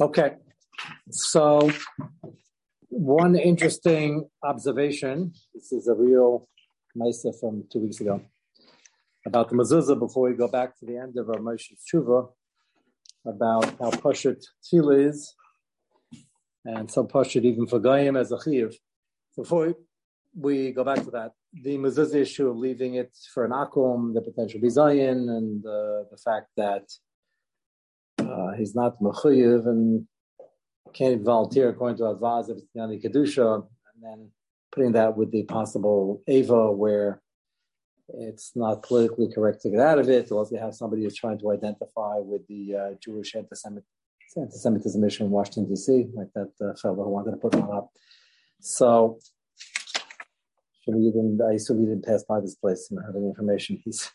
Okay, 0.00 0.36
so 1.10 1.70
one 2.88 3.36
interesting 3.36 4.28
observation. 4.42 5.32
This 5.54 5.72
is 5.72 5.88
a 5.88 5.94
real 5.94 6.48
Mesa 6.94 7.32
from 7.40 7.64
two 7.72 7.80
weeks 7.80 8.00
ago 8.00 8.20
about 9.26 9.48
the 9.48 9.56
mezuzah. 9.56 9.98
Before 9.98 10.28
we 10.30 10.36
go 10.36 10.48
back 10.48 10.78
to 10.78 10.86
the 10.86 10.96
end 10.96 11.16
of 11.16 11.28
our 11.28 11.38
Moshe 11.38 11.72
Tshuva, 11.82 12.28
about 13.26 13.64
how 13.80 13.90
Pashat 13.90 14.44
Tefillah 14.64 15.08
is, 15.08 15.34
and 16.64 16.90
some 16.90 17.08
Pashat 17.08 17.44
even 17.44 17.66
for 17.66 17.78
Goyim 17.78 18.16
as 18.16 18.30
a 18.32 18.36
chiyuv. 18.36 18.74
Before 19.36 19.74
we 20.36 20.72
go 20.72 20.84
back 20.84 21.02
to 21.04 21.10
that, 21.10 21.32
the 21.52 21.76
mezuzah 21.76 22.14
issue 22.14 22.48
of 22.48 22.56
leaving 22.56 22.94
it 22.94 23.16
for 23.32 23.44
an 23.44 23.52
akum, 23.52 24.14
the 24.14 24.22
potential 24.22 24.60
bizayin, 24.60 25.28
and 25.36 25.64
uh, 25.66 26.04
the 26.10 26.18
fact 26.22 26.48
that 26.56 26.84
uh, 28.28 28.52
he's 28.56 28.74
not 28.74 29.00
mechuyev 29.00 29.66
and 29.66 30.06
can't 30.92 31.22
volunteer 31.22 31.68
according 31.68 31.98
to 31.98 32.04
Avaz 32.04 32.50
if 32.50 32.58
it's 32.58 33.04
Kedusha, 33.04 33.66
and 33.94 34.02
then 34.02 34.30
putting 34.72 34.92
that 34.92 35.16
with 35.16 35.30
the 35.32 35.44
possible 35.44 36.22
Ava 36.26 36.72
where 36.72 37.22
it's 38.08 38.52
not 38.54 38.82
politically 38.82 39.28
correct 39.34 39.60
to 39.62 39.70
get 39.70 39.80
out 39.80 39.98
of 39.98 40.08
it, 40.08 40.30
or 40.32 40.46
you 40.50 40.58
have 40.58 40.74
somebody 40.74 41.02
who's 41.02 41.16
trying 41.16 41.38
to 41.38 41.50
identify 41.50 42.16
with 42.18 42.46
the 42.48 42.74
uh, 42.74 42.94
Jewish 43.02 43.34
anti 43.34 43.54
anti-Semitism 44.36 45.04
issue 45.04 45.24
in 45.24 45.30
Washington, 45.30 45.68
D.C., 45.68 46.08
like 46.14 46.28
that 46.34 46.52
uh, 46.60 46.74
fellow 46.74 47.04
who 47.04 47.10
wanted 47.10 47.32
to 47.32 47.36
put 47.38 47.54
one 47.54 47.76
up. 47.76 47.90
So, 48.60 49.18
I 50.86 50.92
assume 50.92 51.80
you 51.80 51.86
didn't 51.86 52.04
pass 52.04 52.24
by 52.24 52.40
this 52.40 52.54
place 52.54 52.88
and 52.90 53.00
have 53.04 53.16
any 53.16 53.26
information. 53.26 53.80
He's 53.84 54.10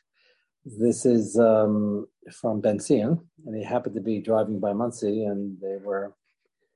this 0.66 1.06
is 1.06 1.38
um, 1.38 2.08
from 2.32 2.62
Ben 2.62 2.80
Zion, 2.80 3.20
and 3.46 3.56
he 3.56 3.64
happened 3.64 3.96
to 3.96 4.02
be 4.02 4.22
driving 4.22 4.60
by 4.60 4.74
Monsey, 4.74 5.26
and 5.26 5.58
they 5.62 5.78
were 5.84 6.14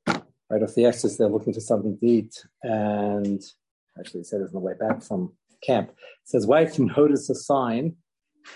right 0.08 0.64
off 0.64 0.76
the 0.76 0.86
exit. 0.86 1.18
They're 1.18 1.30
looking 1.30 1.54
for 1.54 1.62
something 1.62 1.98
to 1.98 2.06
eat, 2.06 2.46
and 2.64 3.42
actually, 3.98 4.24
said 4.24 4.42
it 4.42 4.48
on 4.48 4.54
the 4.54 4.60
way 4.60 4.74
back 4.78 5.02
from 5.02 5.34
camp. 5.64 5.90
It 5.90 5.96
says 6.26 6.46
wife 6.46 6.78
noticed 6.80 7.30
a 7.30 7.36
sign 7.36 7.96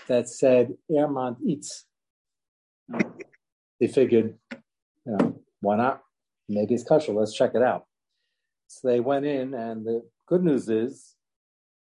that 0.06 0.28
said 0.28 0.74
Airmont 0.90 1.38
eats. 1.44 1.86
They 3.80 3.88
figured, 3.88 4.34
you 4.52 5.16
know, 5.16 5.40
why 5.60 5.76
not? 5.76 6.02
Maybe 6.48 6.74
it's 6.74 6.84
kosher. 6.84 7.12
Let's 7.12 7.34
check 7.34 7.54
it 7.54 7.62
out. 7.62 7.86
So 8.68 8.88
they 8.88 9.00
went 9.00 9.24
in, 9.24 9.54
and 9.54 9.84
the 9.84 10.02
good 10.26 10.44
news 10.44 10.68
is, 10.68 11.14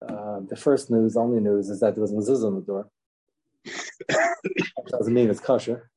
uh, 0.07 0.41
the 0.49 0.57
first 0.57 0.91
news, 0.91 1.17
only 1.17 1.41
news, 1.41 1.71
is 1.71 1.81
that 1.81 1.95
there 1.95 2.03
was 2.03 2.13
a 2.13 2.17
mezuzah 2.17 2.47
on 2.47 2.55
the 2.57 2.61
door 2.63 2.91
doesn't 4.91 5.13
mean 5.15 5.31
it's 5.31 5.41
kosher, 5.41 5.91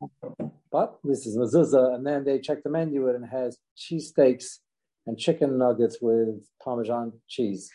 but 0.72 1.00
this 1.04 1.26
is 1.26 1.38
mezuzah. 1.38 1.96
And 1.96 2.06
then 2.06 2.24
they 2.24 2.40
check 2.40 2.64
the 2.64 2.70
menu 2.70 3.10
and 3.10 3.24
it 3.24 3.28
has 3.28 3.58
cheesesteaks 3.78 4.60
and 5.08 5.18
chicken 5.18 5.58
nuggets 5.58 5.98
with 6.02 6.48
Parmesan 6.64 7.14
cheese. 7.28 7.70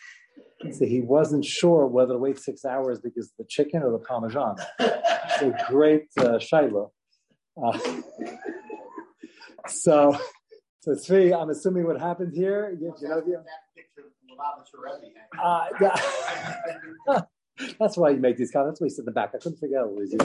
So 0.71 0.85
he 0.85 1.01
wasn't 1.01 1.45
sure 1.45 1.87
whether 1.87 2.13
to 2.13 2.19
wait 2.19 2.39
six 2.39 2.65
hours 2.65 2.99
because 2.99 3.31
the 3.37 3.45
chicken 3.45 3.83
or 3.83 3.91
the 3.91 3.99
Parmesan. 3.99 4.55
It's 4.79 5.41
a 5.41 5.55
great 5.69 6.07
uh, 6.17 6.39
shiloh. 6.39 6.91
Uh, 7.61 7.77
so, 9.67 10.17
so 10.79 10.91
Tzvi, 10.91 11.39
I'm 11.39 11.49
assuming 11.49 11.85
what 11.85 11.99
happened 11.99 12.33
here. 12.33 12.75
You, 12.79 12.93
you 12.99 13.07
know, 13.07 13.21
uh, 15.43 15.65
yeah. 17.09 17.21
That's 17.79 17.97
why 17.97 18.11
you 18.11 18.17
make 18.17 18.37
these 18.37 18.51
comments. 18.51 18.81
We 18.81 18.89
sit 18.89 18.99
in 18.99 19.05
the 19.05 19.11
back. 19.11 19.31
I 19.33 19.37
couldn't 19.39 19.57
figure 19.57 19.79
out 19.79 19.89
what 19.89 19.99
was 19.99 20.13
you. 20.13 20.19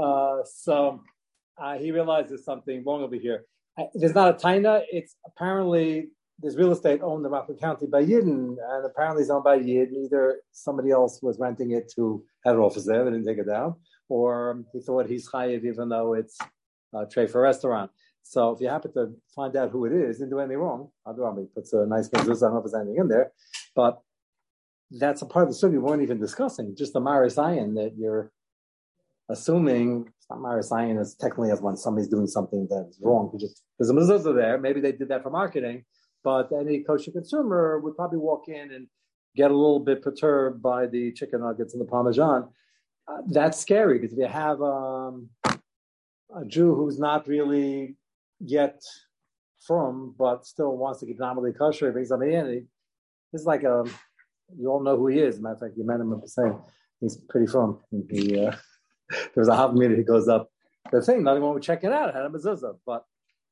Uh, 0.00 0.44
so 0.44 1.02
uh, 1.60 1.76
he 1.78 1.92
realizes 1.92 2.44
something 2.44 2.84
wrong 2.86 3.02
over 3.02 3.16
here. 3.16 3.44
Uh, 3.78 3.84
there's 3.94 4.14
not 4.14 4.30
a 4.30 4.46
taina. 4.46 4.82
It's 4.90 5.16
apparently 5.26 6.08
there's 6.40 6.56
real 6.56 6.72
estate 6.72 7.00
owned 7.02 7.24
in 7.26 7.32
Rockland 7.32 7.60
County 7.60 7.86
by 7.86 8.04
Yidden, 8.04 8.56
and 8.58 8.86
apparently 8.86 9.22
it's 9.22 9.30
owned 9.30 9.44
by 9.44 9.58
Yidden. 9.58 10.04
Either 10.04 10.40
somebody 10.52 10.90
else 10.90 11.20
was 11.22 11.38
renting 11.38 11.72
it 11.72 11.90
to 11.96 12.22
had 12.44 12.54
an 12.54 12.60
office 12.60 12.86
there, 12.86 13.04
they 13.04 13.10
didn't 13.10 13.26
take 13.26 13.38
it 13.38 13.48
down, 13.48 13.74
or 14.08 14.62
he 14.72 14.80
thought 14.80 15.08
he's 15.08 15.28
chayiv 15.28 15.64
even 15.64 15.88
though 15.88 16.14
it's 16.14 16.38
a 16.94 17.06
trade 17.06 17.30
for 17.30 17.40
a 17.40 17.42
restaurant. 17.42 17.90
So 18.22 18.50
if 18.50 18.60
you 18.60 18.68
happen 18.68 18.92
to 18.92 19.14
find 19.34 19.56
out 19.56 19.70
who 19.70 19.86
it 19.86 19.92
is, 19.92 20.18
didn't 20.18 20.30
do 20.30 20.38
anything 20.38 20.58
wrong. 20.58 20.90
He 21.06 21.46
puts 21.54 21.72
a 21.72 21.86
nice 21.86 22.08
mezuzah. 22.10 22.36
I 22.36 22.40
don't 22.40 22.52
know 22.52 22.58
if 22.58 22.64
there's 22.64 22.74
anything 22.74 23.00
in 23.00 23.08
there, 23.08 23.32
but 23.74 24.02
that's 24.90 25.22
a 25.22 25.26
part 25.26 25.44
of 25.44 25.50
the 25.50 25.54
story 25.54 25.72
we 25.72 25.78
weren't 25.78 26.02
even 26.02 26.18
discussing. 26.18 26.74
Just 26.76 26.92
the 26.92 27.00
Marisayan 27.00 27.74
that 27.74 27.92
you're 27.96 28.30
assuming 29.28 30.06
it's 30.16 30.26
not 30.30 30.38
Marisayan 30.38 31.00
as 31.00 31.14
technically 31.14 31.50
as 31.50 31.60
when 31.60 31.76
somebody's 31.76 32.08
doing 32.08 32.26
something 32.26 32.66
that's 32.70 32.98
wrong. 33.02 33.36
Just, 33.38 33.62
there's 33.78 33.90
a 33.90 33.94
mezuzah 33.94 34.34
there. 34.34 34.58
Maybe 34.58 34.80
they 34.80 34.92
did 34.92 35.08
that 35.08 35.22
for 35.22 35.30
marketing, 35.30 35.84
but 36.24 36.50
any 36.52 36.82
kosher 36.82 37.10
consumer 37.10 37.80
would 37.80 37.96
probably 37.96 38.18
walk 38.18 38.48
in 38.48 38.72
and 38.72 38.86
get 39.36 39.50
a 39.50 39.54
little 39.54 39.80
bit 39.80 40.02
perturbed 40.02 40.62
by 40.62 40.86
the 40.86 41.12
chicken 41.12 41.40
nuggets 41.40 41.74
and 41.74 41.80
the 41.80 41.86
parmesan. 41.86 42.48
Uh, 43.06 43.18
that's 43.28 43.58
scary 43.58 43.98
because 43.98 44.12
if 44.12 44.18
you 44.18 44.26
have 44.26 44.60
um, 44.62 45.28
a 45.44 46.44
Jew 46.46 46.74
who's 46.74 46.98
not 46.98 47.28
really 47.28 47.96
yet 48.40 48.80
from, 49.66 50.14
but 50.18 50.46
still 50.46 50.76
wants 50.76 51.00
to 51.00 51.06
keep 51.06 51.18
nominally 51.18 51.52
kosher, 51.52 51.92
brings 51.92 52.08
somebody 52.08 52.34
in, 52.34 52.66
it's 53.32 53.44
like 53.44 53.62
a 53.62 53.84
you 54.56 54.70
all 54.70 54.82
know 54.82 54.96
who 54.96 55.08
he 55.08 55.20
is. 55.20 55.40
Matter 55.40 55.54
of 55.54 55.60
fact, 55.60 55.74
you 55.76 55.86
met 55.86 56.00
him 56.00 56.12
at 56.12 56.22
the 56.22 56.28
same. 56.28 56.56
He's 57.00 57.16
pretty 57.16 57.46
fun. 57.46 57.78
He, 58.10 58.38
uh, 58.38 58.54
there's 59.34 59.48
a 59.48 59.56
half 59.56 59.72
meter 59.72 59.96
he 59.96 60.02
goes 60.02 60.28
up 60.28 60.50
the 60.90 61.02
thing. 61.02 61.22
Not 61.22 61.36
even 61.36 61.48
would 61.50 61.62
check 61.62 61.84
it 61.84 61.92
out. 61.92 62.14
Had 62.14 62.24
a 62.24 62.28
mezuzah, 62.28 62.76
but 62.86 63.04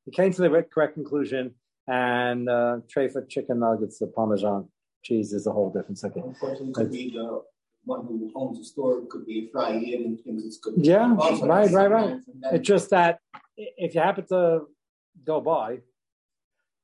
he 0.05 0.11
came 0.11 0.33
to 0.33 0.43
the 0.43 0.67
correct 0.73 0.95
conclusion. 0.95 1.55
And 1.89 2.49
uh, 2.49 2.79
tray 2.89 3.09
for 3.09 3.25
chicken 3.25 3.61
nuggets, 3.61 3.99
the 3.99 4.09
Parmesan 4.09 4.69
cheese 5.05 5.33
is 5.33 5.47
a 5.47 5.53
whole 5.53 5.71
different 5.71 5.99
second. 5.99 6.25
Unfortunately, 6.25 6.73
could 6.73 6.91
be 6.91 7.11
the 7.11 7.43
one 7.85 8.05
who 8.07 8.33
owns 8.35 8.59
the 8.59 8.65
store 8.65 9.03
could 9.09 9.25
be 9.25 9.49
a 9.55 9.69
in 9.69 10.05
and 10.05 10.21
thinks 10.21 10.43
it's 10.43 10.59
good. 10.59 10.75
Yeah, 10.79 11.15
right, 11.17 11.71
right, 11.71 11.91
right. 11.91 12.21
It's 12.53 12.67
just 12.67 12.91
that 12.91 13.21
if 13.57 13.95
you 13.95 14.01
happen 14.01 14.27
to 14.29 14.63
go 15.25 15.41
by, 15.41 15.79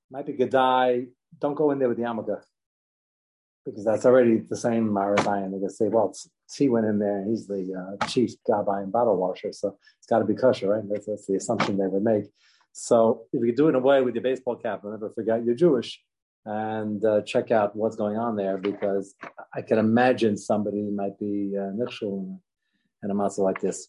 might 0.09 0.27
be 0.27 0.35
good 0.35 0.51
die. 0.51 1.07
Don't 1.41 1.57
go 1.57 1.73
in 1.73 1.81
there 1.81 1.89
with 1.89 1.99
the 1.99 2.05
amaga 2.05 2.43
because 3.65 3.85
that's 3.85 4.05
already 4.05 4.39
the 4.49 4.57
same 4.57 4.89
Marizayan. 4.89 5.53
They 5.53 5.61
can 5.61 5.71
say, 5.71 5.89
well, 5.89 6.15
he 6.57 6.69
went 6.69 6.87
in 6.87 6.99
there 6.99 7.19
and 7.19 7.31
he's 7.31 7.47
the 7.47 7.97
uh, 8.03 8.07
chief 8.07 8.33
gabbai 8.49 8.83
and 8.83 8.93
bottle 8.93 9.17
washer, 9.17 9.53
so 9.53 9.77
it's 9.99 10.07
got 10.07 10.19
to 10.19 10.25
be 10.25 10.35
kosher, 10.35 10.69
right? 10.69 10.83
That's, 10.89 11.07
that's, 11.07 11.27
the 11.27 11.37
assumption 11.37 11.79
they 11.79 11.87
would 11.87 12.03
make. 12.03 12.25
So 12.73 13.25
if 13.33 13.45
you 13.45 13.55
do 13.55 13.69
it 13.69 13.75
away 13.75 14.01
with 14.03 14.15
your 14.15 14.23
baseball 14.23 14.57
cap, 14.57 14.83
never 14.85 15.11
forget 15.11 15.45
you're 15.45 15.55
Jewish 15.55 16.01
and 16.45 17.05
uh, 17.05 17.23
check 17.23 17.51
out 17.51 17.77
what's 17.77 17.97
going 17.97 18.17
on 18.17 18.37
there 18.37 18.59
because 18.59 19.15
I 19.55 19.63
can 19.63 19.79
imagine 19.79 20.37
somebody 20.37 20.83
might 20.83 21.19
be 21.19 21.55
uh, 21.57 21.71
nichshul 21.73 22.39
in 23.03 23.11
a 23.11 23.15
matzah 23.15 23.39
like 23.39 23.61
this. 23.61 23.89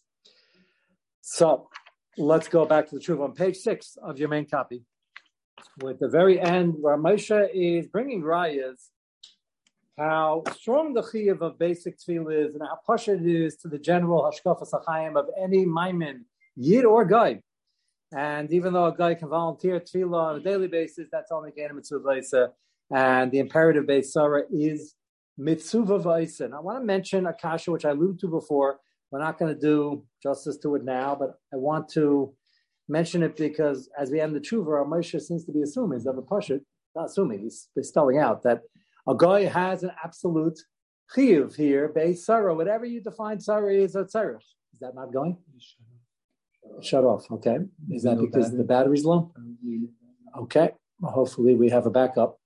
So 1.20 1.68
let's 2.16 2.48
go 2.48 2.64
back 2.64 2.88
to 2.90 2.94
the 2.94 3.00
truth 3.00 3.20
on 3.20 3.32
page 3.32 3.56
six 3.56 3.96
of 4.02 4.18
your 4.18 4.28
main 4.28 4.46
copy. 4.46 4.82
With 5.82 5.98
the 5.98 6.08
very 6.08 6.38
end 6.38 6.74
where 6.80 6.96
Moshe 6.96 7.48
is 7.52 7.86
bringing 7.88 8.22
rayas 8.22 8.90
how 9.96 10.42
strong 10.56 10.92
the 10.92 11.02
chiyuv 11.02 11.40
of 11.40 11.58
basic 11.58 11.98
tefillah 11.98 12.48
is 12.48 12.54
and 12.54 12.62
how 12.66 12.78
push 12.84 13.08
it 13.08 13.24
is 13.24 13.56
to 13.56 13.68
the 13.68 13.78
general 13.78 14.22
hashkafas 14.22 14.72
hachayim 14.72 15.16
of 15.16 15.26
any 15.40 15.64
maimin, 15.64 16.22
yid 16.56 16.84
or 16.84 17.04
guy. 17.04 17.40
And 18.16 18.52
even 18.52 18.72
though 18.72 18.86
a 18.86 18.96
guy 18.96 19.14
can 19.14 19.28
volunteer 19.28 19.80
tefillah 19.80 20.30
on 20.30 20.36
a 20.36 20.40
daily 20.40 20.68
basis, 20.68 21.08
that's 21.10 21.30
only 21.30 21.52
gain 21.52 21.74
mitzvah 21.74 22.52
And 22.90 23.30
the 23.30 23.38
imperative 23.38 23.86
base 23.86 24.12
sarah 24.12 24.42
is 24.52 24.94
mitzvah 25.38 26.00
vaisa. 26.00 26.46
And 26.46 26.54
I 26.54 26.60
want 26.60 26.80
to 26.80 26.84
mention 26.84 27.26
a 27.26 27.32
kasha 27.32 27.70
which 27.70 27.84
I 27.84 27.90
alluded 27.90 28.20
to 28.20 28.28
before. 28.28 28.78
We're 29.10 29.20
not 29.20 29.38
going 29.38 29.54
to 29.54 29.60
do 29.60 30.04
justice 30.22 30.58
to 30.58 30.74
it 30.74 30.84
now, 30.84 31.14
but 31.14 31.38
I 31.52 31.56
want 31.56 31.88
to 31.90 32.34
mention 32.88 33.22
it 33.22 33.36
because 33.36 33.88
as 33.98 34.10
we 34.10 34.20
end 34.20 34.34
the 34.34 34.40
tshuva, 34.40 34.66
our 34.66 34.84
Moshe 34.84 35.20
seems 35.20 35.44
to 35.44 35.52
be 35.52 35.62
assuming, 35.62 35.98
he's 35.98 36.06
never 36.06 36.20
push 36.20 36.50
it, 36.50 36.62
not 36.96 37.06
assuming, 37.06 37.40
he's, 37.40 37.68
he's 37.74 37.88
spelling 37.88 38.18
out 38.18 38.42
that 38.42 38.62
a 39.06 39.14
guy 39.16 39.44
has 39.44 39.82
an 39.82 39.92
absolute 40.02 40.58
chiyuv 41.14 41.54
here, 41.54 41.88
base 41.88 42.26
sarah. 42.26 42.54
Whatever 42.54 42.84
you 42.84 43.00
define 43.00 43.40
sarah 43.40 43.74
is 43.74 43.94
a 43.96 44.04
tzarech. 44.04 44.42
Is 44.72 44.80
that 44.80 44.94
not 44.94 45.12
going? 45.12 45.38
Shut 46.80 47.04
off. 47.04 47.30
Okay. 47.30 47.58
Is 47.90 48.02
that 48.04 48.18
because 48.18 48.50
the 48.50 48.64
battery's 48.64 49.04
low? 49.04 49.32
Okay. 50.38 50.72
Well, 51.00 51.12
hopefully 51.12 51.54
we 51.54 51.68
have 51.70 51.86
a 51.86 51.90
backup. 51.90 52.38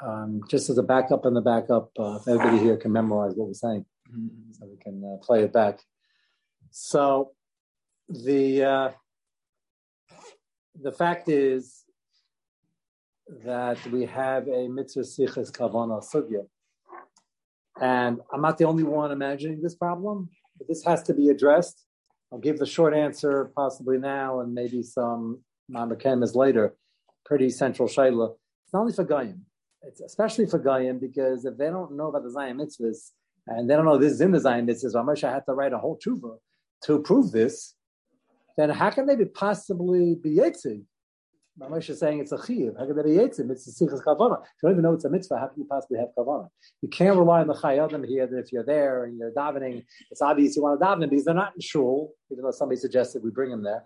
Um, 0.00 0.40
just 0.50 0.68
as 0.68 0.78
a 0.78 0.82
backup 0.82 1.24
and 1.24 1.34
the 1.34 1.40
backup, 1.40 1.90
uh, 1.98 2.18
everybody 2.26 2.58
here 2.58 2.76
can 2.76 2.92
memorize 2.92 3.32
what 3.34 3.48
we're 3.48 3.54
saying, 3.54 3.86
mm-hmm. 4.10 4.52
so 4.52 4.66
we 4.66 4.76
can 4.76 5.02
uh, 5.02 5.24
play 5.24 5.42
it 5.42 5.52
back. 5.52 5.80
So 6.70 7.32
the 8.08 8.64
uh, 8.64 8.90
the 10.82 10.92
fact 10.92 11.28
is 11.28 11.85
that 13.44 13.84
we 13.90 14.04
have 14.06 14.48
a 14.48 14.68
mitzvah 14.68 15.00
sichas 15.00 15.50
kavana 15.50 16.02
sugya. 16.02 16.46
And 17.80 18.20
I'm 18.32 18.40
not 18.40 18.58
the 18.58 18.64
only 18.64 18.84
one 18.84 19.10
imagining 19.10 19.60
this 19.60 19.74
problem, 19.74 20.30
but 20.56 20.68
this 20.68 20.84
has 20.84 21.02
to 21.04 21.14
be 21.14 21.28
addressed. 21.28 21.84
I'll 22.32 22.38
give 22.38 22.58
the 22.58 22.66
short 22.66 22.94
answer 22.94 23.52
possibly 23.54 23.98
now 23.98 24.40
and 24.40 24.54
maybe 24.54 24.82
some 24.82 25.40
Mamakem 25.70 26.22
is 26.22 26.34
later, 26.34 26.74
pretty 27.24 27.50
central 27.50 27.88
Shaila. 27.88 28.34
It's 28.64 28.72
not 28.72 28.80
only 28.80 28.92
for 28.92 29.04
Goyim, 29.04 29.44
it's 29.82 30.00
especially 30.00 30.46
for 30.46 30.58
Goyim 30.58 30.98
because 30.98 31.44
if 31.44 31.56
they 31.56 31.66
don't 31.66 31.96
know 31.96 32.08
about 32.08 32.22
the 32.22 32.30
Zion 32.30 32.58
mitzvahs 32.58 33.10
and 33.46 33.68
they 33.68 33.74
don't 33.74 33.84
know 33.84 33.98
this 33.98 34.12
is 34.12 34.20
in 34.20 34.32
the 34.32 34.40
Zion 34.40 34.66
mitzvahs, 34.66 34.94
Ramosha 34.94 35.32
had 35.32 35.44
to 35.46 35.52
write 35.52 35.72
a 35.72 35.78
whole 35.78 35.98
tshuva 35.98 36.38
to 36.84 37.00
prove 37.00 37.32
this, 37.32 37.74
then 38.56 38.70
how 38.70 38.90
can 38.90 39.06
they 39.06 39.16
be 39.16 39.24
possibly 39.26 40.14
be 40.14 40.36
Yitzig? 40.36 40.82
Ramesh 41.60 41.88
is 41.88 42.00
saying 42.00 42.20
it's 42.20 42.32
a 42.32 42.44
chiv. 42.44 42.74
How 42.78 42.84
can 42.84 42.96
they 42.96 43.02
be 43.02 43.10
yitzim? 43.10 43.50
It's 43.50 43.66
a 43.66 43.84
sichas 43.84 44.02
kavana. 44.04 44.42
If 44.42 44.48
you 44.62 44.68
don't 44.68 44.72
even 44.72 44.82
know 44.82 44.92
it's 44.92 45.06
a 45.06 45.10
mitzvah, 45.10 45.38
how 45.38 45.46
can 45.46 45.62
you 45.62 45.66
possibly 45.66 45.98
have 45.98 46.08
kavana? 46.16 46.48
You 46.82 46.88
can't 46.88 47.16
rely 47.16 47.40
on 47.40 47.46
the 47.46 47.54
chayadim 47.54 48.06
here 48.06 48.26
that 48.26 48.38
if 48.38 48.52
you're 48.52 48.64
there 48.64 49.04
and 49.04 49.18
you're 49.18 49.32
davening, 49.32 49.84
it's 50.10 50.20
obvious 50.20 50.54
you 50.54 50.62
want 50.62 50.78
to 50.78 50.84
daven 50.84 51.08
because 51.08 51.24
they're 51.24 51.34
not 51.34 51.54
in 51.54 51.60
shul, 51.62 52.12
even 52.30 52.44
though 52.44 52.50
somebody 52.50 52.78
suggested 52.78 53.22
we 53.24 53.30
bring 53.30 53.50
them 53.50 53.62
there. 53.62 53.84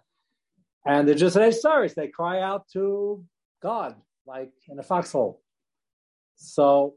And 0.85 1.07
they're 1.07 1.15
just 1.15 1.37
they 1.37 1.53
stars. 1.53 1.95
They 1.95 2.09
cry 2.09 2.41
out 2.41 2.65
to 2.73 3.25
God 3.63 3.95
like 4.27 4.53
in 4.69 4.79
a 4.79 4.83
foxhole. 4.83 5.41
So 6.37 6.95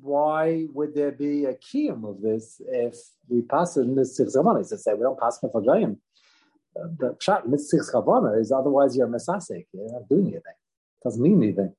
why 0.00 0.66
would 0.72 0.94
there 0.94 1.12
be 1.12 1.44
a 1.44 1.54
kiyum 1.54 2.08
of 2.08 2.20
this 2.20 2.60
if 2.66 2.96
we 3.28 3.42
pass 3.42 3.76
it 3.76 3.82
in 3.82 3.94
this 3.94 4.18
sichas 4.18 4.34
kavana? 4.34 4.58
He 4.58 4.76
say 4.76 4.94
we 4.94 5.02
don't 5.02 5.20
pass 5.20 5.38
it 5.40 5.50
for 5.52 5.62
goyim 5.62 5.98
the 6.98 7.14
pshat 7.14 7.46
mitzvah 7.46 7.78
chavana 7.92 8.40
is 8.40 8.52
otherwise 8.52 8.96
you're 8.96 9.08
mesasek. 9.08 9.66
You're 9.72 9.92
not 9.92 10.08
doing 10.08 10.26
anything. 10.26 10.42
It 10.46 11.04
doesn't 11.04 11.22
mean 11.22 11.42
anything. 11.42 11.74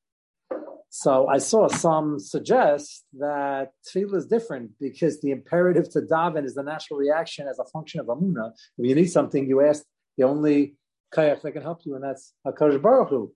So 0.90 1.28
I 1.28 1.38
saw 1.38 1.68
some 1.68 2.18
suggest 2.19 3.06
that 3.19 3.72
tefillah 3.88 4.16
is 4.16 4.25
different 4.25 4.72
because 4.80 5.22
the 5.22 5.30
imperative 5.31 5.90
to 5.92 6.01
daven 6.01 6.46
is 6.46 6.56
the 6.56 6.63
natural 6.63 6.98
reaction 7.00 7.48
as 7.48 7.60
a 7.60 7.66
function 7.66 8.00
of 8.00 8.07
amuna. 8.07 8.51
When 8.75 8.90
you 8.90 8.96
need 8.96 9.12
something, 9.12 9.48
you 9.48 9.62
ask 9.62 9.84
the 10.18 10.24
only 10.24 10.75
kayak 11.13 11.42
that 11.44 11.51
can 11.51 11.62
help 11.62 11.81
you, 11.86 11.96
and 11.96 12.04
that's 12.04 12.34
Hakadosh 12.46 12.81
Baruch 12.81 13.10
Hu. 13.10 13.34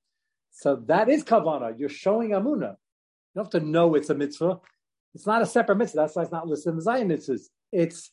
So 0.52 0.76
that 0.88 1.10
is 1.10 1.24
kavana. 1.24 1.78
You're 1.78 1.90
showing 1.90 2.32
amuna. 2.32 2.72
You 2.72 3.36
don't 3.36 3.46
have 3.46 3.62
to 3.62 3.68
know 3.68 3.94
it's 3.96 4.10
a 4.10 4.16
mitzvah. 4.16 4.60
It's 5.14 5.28
not 5.28 5.44
a 5.44 5.46
separate 5.46 5.78
mitzvah. 5.78 6.02
That's 6.02 6.16
why 6.16 6.24
it's 6.24 6.32
not 6.32 6.48
listed 6.48 6.72
in 6.72 6.78
the 6.78 6.82
Zion 6.82 7.10
mitzvahs. 7.10 7.50
It's 7.72 8.12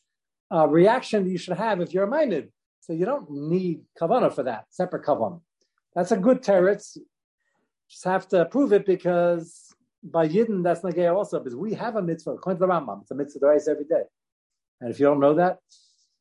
a 0.51 0.67
reaction 0.67 1.23
that 1.23 1.31
you 1.31 1.39
should 1.39 1.57
have 1.57 1.81
if 1.81 1.93
you're 1.93 2.03
a 2.03 2.07
minded. 2.07 2.51
So 2.81 2.93
you 2.93 3.05
don't 3.05 3.29
need 3.29 3.81
kavana 3.99 4.33
for 4.33 4.43
that, 4.43 4.65
separate 4.69 5.05
kavana. 5.05 5.39
That's 5.95 6.11
a 6.11 6.17
good 6.17 6.41
teretz. 6.41 6.97
Just 7.89 8.03
have 8.05 8.27
to 8.29 8.45
prove 8.45 8.73
it 8.73 8.85
because 8.85 9.73
by 10.03 10.27
Yidden, 10.27 10.63
that's 10.63 10.81
Nagaya 10.81 11.15
also, 11.15 11.39
because 11.39 11.55
we 11.55 11.75
have 11.75 11.95
a 11.95 12.01
mitzvah, 12.01 12.31
according 12.31 12.59
to 12.59 12.65
the 12.65 12.73
Rambam, 12.73 13.01
it's 13.03 13.11
a 13.11 13.15
mitzvah 13.15 13.39
the 13.39 13.71
every 13.71 13.85
day. 13.85 14.03
And 14.79 14.89
if 14.89 14.99
you 14.99 15.05
don't 15.05 15.19
know 15.19 15.35
that, 15.35 15.59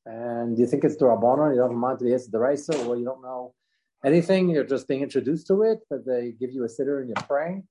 and 0.04 0.58
you 0.58 0.66
think 0.66 0.84
it's 0.84 0.96
the 0.96 1.06
Rabbanon, 1.06 1.54
you 1.54 1.60
don't 1.60 1.76
mind 1.76 1.98
to 2.00 2.04
the 2.04 2.38
Raisa, 2.38 2.84
or 2.84 2.96
you 2.96 3.04
don't 3.04 3.22
know 3.22 3.54
anything, 4.04 4.50
you're 4.50 4.64
just 4.64 4.86
being 4.86 5.02
introduced 5.02 5.46
to 5.46 5.62
it, 5.62 5.78
but 5.88 6.04
they 6.04 6.34
give 6.38 6.52
you 6.52 6.64
a 6.64 6.68
sitter 6.68 7.00
and 7.00 7.08
you're 7.08 7.26
praying. 7.26 7.66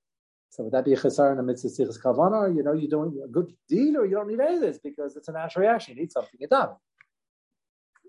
So 0.48 0.64
would 0.64 0.72
that 0.72 0.84
be 0.84 0.94
a 0.94 0.96
chesar 0.96 1.30
in 1.30 1.36
the 1.36 1.44
mitzvah 1.44 1.68
sichas 1.68 2.02
kavana? 2.02 2.52
You 2.54 2.64
know, 2.64 2.72
you're 2.72 2.90
doing 2.90 3.20
a 3.24 3.28
good 3.28 3.52
deed, 3.68 3.94
or 3.94 4.04
you 4.04 4.16
don't 4.16 4.26
need 4.26 4.40
any 4.40 4.56
of 4.56 4.62
this 4.62 4.80
because 4.82 5.16
it's 5.16 5.28
a 5.28 5.32
natural 5.32 5.66
reaction. 5.66 5.94
You 5.94 6.00
need 6.00 6.10
something, 6.10 6.40
you 6.40 6.48
done 6.48 6.70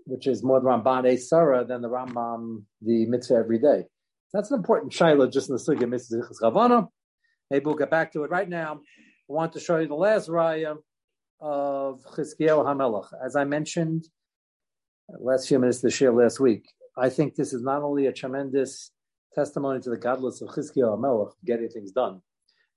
which 0.05 0.27
is 0.27 0.43
more 0.43 0.59
the 0.59 0.67
Ramban 0.67 1.07
a 1.07 1.17
Sarah 1.17 1.65
than 1.65 1.81
the 1.81 1.89
Rambam 1.89 2.63
the 2.81 3.05
mitzvah 3.05 3.35
every 3.35 3.59
day. 3.59 3.85
That's 4.33 4.51
an 4.51 4.57
important 4.57 4.93
shaila 4.93 5.31
just 5.31 5.49
in 5.49 5.55
the 5.55 5.61
sugya 5.61 5.89
mitzvah 5.89 6.23
Chavana. 6.41 6.87
Maybe 7.49 7.65
we'll 7.65 7.75
get 7.75 7.91
back 7.91 8.13
to 8.13 8.23
it 8.23 8.31
right 8.31 8.47
now. 8.47 8.79
I 9.29 9.33
want 9.33 9.53
to 9.53 9.59
show 9.59 9.77
you 9.77 9.87
the 9.87 9.95
last 9.95 10.29
raya 10.29 10.77
of 11.41 12.01
Chizkiyahu 12.15 12.65
Hamelach. 12.65 13.07
As 13.25 13.35
I 13.35 13.43
mentioned, 13.43 14.05
last 15.19 15.47
few 15.47 15.59
minutes 15.59 15.79
of 15.79 15.83
the 15.83 15.91
share 15.91 16.13
last 16.13 16.39
week, 16.39 16.65
I 16.97 17.09
think 17.09 17.35
this 17.35 17.53
is 17.53 17.61
not 17.61 17.81
only 17.81 18.07
a 18.07 18.13
tremendous 18.13 18.91
testimony 19.33 19.79
to 19.81 19.89
the 19.89 19.97
godless 19.97 20.41
of 20.41 20.49
Chizkiyahu 20.49 20.97
Hamelach 20.97 21.31
getting 21.45 21.69
things 21.69 21.91
done. 21.91 22.21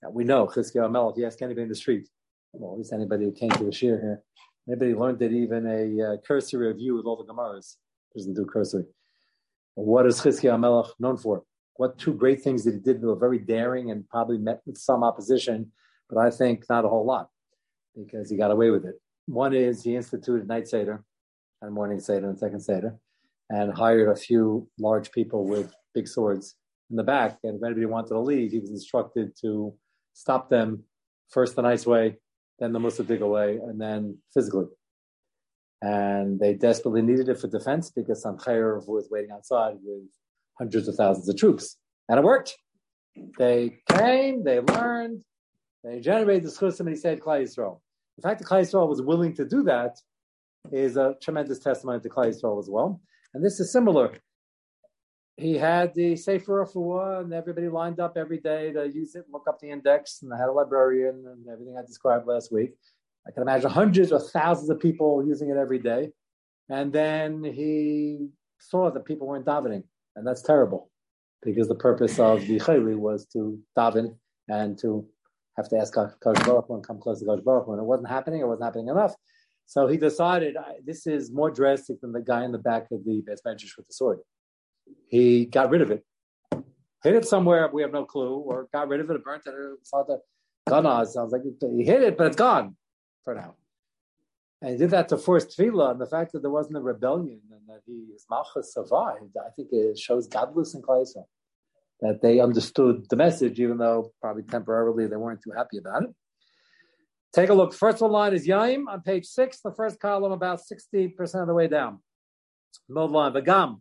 Now, 0.03 0.11
we 0.11 0.25
know 0.25 0.47
Chizkiyahu 0.47 0.91
Hamelach, 0.91 1.17
you 1.17 1.27
ask 1.27 1.41
anybody 1.43 1.63
in 1.63 1.69
the 1.69 1.75
street, 1.75 2.09
well, 2.53 2.73
at 2.73 2.79
least 2.79 2.93
anybody 2.93 3.25
who 3.25 3.33
came 3.33 3.51
to 3.51 3.65
the 3.65 3.73
share 3.73 4.01
here, 4.01 4.23
Anybody 4.69 4.95
learned 4.95 5.19
that 5.19 5.33
even 5.33 5.67
a 5.67 6.13
uh, 6.13 6.17
cursory 6.27 6.69
review 6.69 6.97
with 6.97 7.05
all 7.05 7.23
the 7.23 7.31
Gemaras 7.31 7.77
doesn't 8.15 8.35
do 8.35 8.47
cursory. 8.47 8.85
What 9.75 10.07
is 10.07 10.21
Chizkiah 10.21 10.59
Melech 10.59 10.91
known 10.99 11.17
for? 11.17 11.43
What 11.77 11.99
two 11.99 12.15
great 12.15 12.43
things 12.43 12.65
that 12.65 12.75
he 12.75 12.81
did 12.81 13.01
that 13.01 13.07
were 13.07 13.17
very 13.17 13.39
daring 13.39 13.91
and 13.91 14.09
probably 14.09 14.39
met 14.39 14.63
with 14.65 14.79
some 14.79 15.03
opposition, 15.03 15.73
but 16.09 16.19
I 16.19 16.31
think 16.31 16.65
not 16.71 16.85
a 16.85 16.89
whole 16.89 17.05
lot 17.05 17.29
because 17.97 18.31
he 18.31 18.37
got 18.37 18.53
away 18.53 18.71
with 18.71 18.85
it. 18.85 18.95
One 19.27 19.55
is 19.55 19.83
he 19.83 19.97
instituted 19.97 20.47
night 20.47 20.69
seder 20.69 21.05
and 21.61 21.75
morning 21.75 22.01
seder 22.01 22.29
and 22.29 22.39
second 22.39 22.61
seder 22.61 22.97
and 23.51 23.73
hired 23.73 24.09
a 24.09 24.17
few 24.17 24.69
large 24.79 25.11
people 25.13 25.47
with 25.47 25.75
big 25.95 26.09
swords 26.09 26.55
in 26.91 26.97
the 26.97 27.03
back. 27.03 27.39
And 27.43 27.57
if 27.57 27.63
anybody 27.63 27.87
wanted 27.87 28.09
to 28.09 28.21
leave, 28.21 28.53
he 28.53 28.61
was 28.61 28.71
instructed 28.71 29.33
to 29.41 29.75
stop 30.13 30.49
them 30.49 30.85
first 31.29 31.57
the 31.57 31.63
nice 31.63 31.87
way, 31.87 32.17
then 32.59 32.73
the 32.73 32.79
Musadig 32.79 33.21
away, 33.21 33.59
and 33.63 33.81
then 33.81 34.19
physically. 34.33 34.67
And 35.83 36.41
they 36.41 36.55
desperately 36.55 37.03
needed 37.03 37.29
it 37.29 37.39
for 37.39 37.49
defense 37.49 37.91
because 37.91 38.25
Sanchair 38.25 38.87
was 38.87 39.09
waiting 39.11 39.31
outside 39.31 39.77
with 39.83 40.09
hundreds 40.59 40.89
of 40.89 40.95
thousands 40.95 41.29
of 41.29 41.37
troops. 41.37 41.77
And 42.09 42.19
it 42.19 42.25
worked. 42.25 42.57
They 43.39 43.79
came, 43.91 44.45
they 44.45 44.61
learned, 44.61 45.23
they 45.85 46.01
generated 46.01 46.45
the 46.45 46.49
schusim, 46.49 46.81
and 46.81 46.89
he 46.91 46.97
said 46.97 47.21
Klai 47.21 47.43
Yisrael. 47.43 47.81
The 48.17 48.23
fact 48.23 48.41
that 48.41 48.49
Klai 48.49 48.63
Yisrael 48.63 48.89
was 48.89 49.03
willing 49.03 49.35
to 49.35 49.45
do 49.45 49.63
that 49.65 49.99
is 50.73 50.97
a 50.97 51.15
tremendous 51.23 51.59
testimony 51.59 52.01
to 52.01 52.09
Klai 52.09 52.29
Yisrael 52.29 52.59
as 52.59 52.69
well. 52.71 53.01
And 53.35 53.45
this 53.45 53.61
is 53.61 53.71
similar 53.73 54.17
he 55.37 55.55
had 55.55 55.95
the 55.95 56.15
Sefer 56.17 56.65
Refuah, 56.65 57.23
and 57.23 57.33
everybody 57.33 57.69
lined 57.69 57.99
up 57.99 58.17
every 58.17 58.39
day 58.39 58.73
to 58.73 58.89
use 58.89 59.15
it, 59.17 59.25
look 59.33 59.49
up 59.49 59.59
the 59.59 59.71
index, 59.71 60.23
and 60.23 60.33
I 60.33 60.39
had 60.39 60.49
a 60.49 60.53
librarian 60.53 61.25
and 61.27 61.49
everything 61.49 61.77
I 61.77 61.83
described 61.83 62.27
last 62.27 62.53
week. 62.53 62.75
I 63.27 63.33
can 63.33 63.43
imagine 63.43 63.71
hundreds 63.71 64.13
or 64.13 64.21
thousands 64.21 64.71
of 64.71 64.79
people 64.79 65.27
using 65.27 65.51
it 65.51 65.57
every 65.57 65.79
day. 65.79 66.11
And 66.69 66.93
then 66.93 67.43
he 67.43 68.29
saw 68.61 68.91
that 68.91 69.05
people 69.05 69.27
weren't 69.27 69.47
davening, 69.47 69.83
and 70.15 70.27
that's 70.27 70.43
terrible 70.43 70.91
because 71.43 71.69
the 71.69 71.75
purpose 71.75 72.19
of 72.19 72.47
the 72.47 72.59
chayli 72.61 72.97
was 72.97 73.27
to 73.27 73.59
daven 73.77 74.17
and 74.49 74.79
to 74.79 75.07
have 75.57 75.69
to 75.69 75.77
ask 75.77 75.93
Kosh 75.93 76.45
Baruch 76.45 76.71
and 76.71 76.87
come 76.87 77.01
close 77.01 77.21
to 77.21 77.27
Kosh 77.27 77.41
Baruch 77.41 77.69
and 77.69 77.79
it 77.79 77.85
wasn't 77.85 78.09
happening, 78.09 78.41
it 78.41 78.47
wasn't 78.47 78.65
happening 78.65 78.89
enough. 78.89 79.15
So 79.67 79.87
he 79.87 79.97
decided 79.97 80.57
this 80.85 81.07
is 81.07 81.31
more 81.31 81.51
drastic 81.51 82.01
than 82.01 82.13
the 82.13 82.21
guy 82.21 82.45
in 82.45 82.53
the 82.53 82.59
back 82.59 82.87
of 82.93 83.05
the 83.05 83.21
best 83.21 83.45
with 83.45 83.87
the 83.87 83.93
sword 83.93 84.21
he 85.09 85.47
got 85.47 85.71
rid 85.71 85.83
of 85.83 85.91
it. 85.91 86.05
Hid 87.03 87.17
it 87.17 87.25
somewhere, 87.27 87.69
we 87.73 87.83
have 87.83 87.93
no 87.93 88.05
clue, 88.05 88.37
or 88.37 88.69
got 88.73 88.89
rid 88.89 89.01
of 89.01 89.11
it, 89.11 89.25
burnt 89.25 89.47
it, 89.47 89.55
or 89.55 89.77
saw 89.83 90.03
the 90.05 90.21
gun 90.67 90.87
on. 90.87 91.07
Sounds 91.07 91.33
like 91.33 91.43
he 91.43 91.85
hid 91.85 92.03
it, 92.03 92.17
but 92.17 92.29
it's 92.29 92.37
gone 92.37 92.77
for 93.25 93.35
now. 93.35 93.55
And 94.63 94.73
he 94.73 94.79
did 94.79 94.91
that 94.91 95.11
to 95.11 95.19
force 95.19 95.45
tefillah, 95.45 95.93
and 95.93 96.01
the 96.01 96.07
fact 96.07 96.33
that 96.33 96.41
there 96.41 96.51
wasn't 96.51 96.79
a 96.79 96.81
rebellion 96.81 97.41
and 97.51 97.61
that 97.69 97.83
he, 97.85 98.07
his 98.13 98.25
malchus 98.31 98.73
survived, 98.73 99.37
I 99.39 99.51
think 99.51 99.69
it 99.73 99.99
shows 99.99 100.27
godless 100.27 100.75
and 100.75 100.83
Klaisa. 100.83 101.25
That 102.01 102.23
they 102.23 102.41
understood 102.41 103.07
the 103.09 103.17
message, 103.17 103.61
even 103.61 103.79
though 103.79 104.13
probably 104.21 104.43
temporarily 104.43 105.07
they 105.07 105.17
weren't 105.17 105.43
too 105.43 105.53
happy 105.57 105.79
about 105.79 106.05
it. 106.05 106.11
Take 107.35 107.51
a 107.51 107.55
look. 107.55 107.75
First 107.75 108.01
one 108.01 108.13
line 108.13 108.33
is 108.33 108.47
Yaim 108.47 108.85
on 108.89 109.03
page 109.03 109.27
six, 109.27 109.61
the 109.61 109.73
first 109.73 110.01
column 110.01 110.33
about 110.33 110.61
60% 110.61 111.41
of 111.41 111.47
the 111.47 111.55
way 111.55 111.69
down. 111.69 112.01
Middle 112.89 113.09
line, 113.09 113.33
Vagam. 113.33 113.81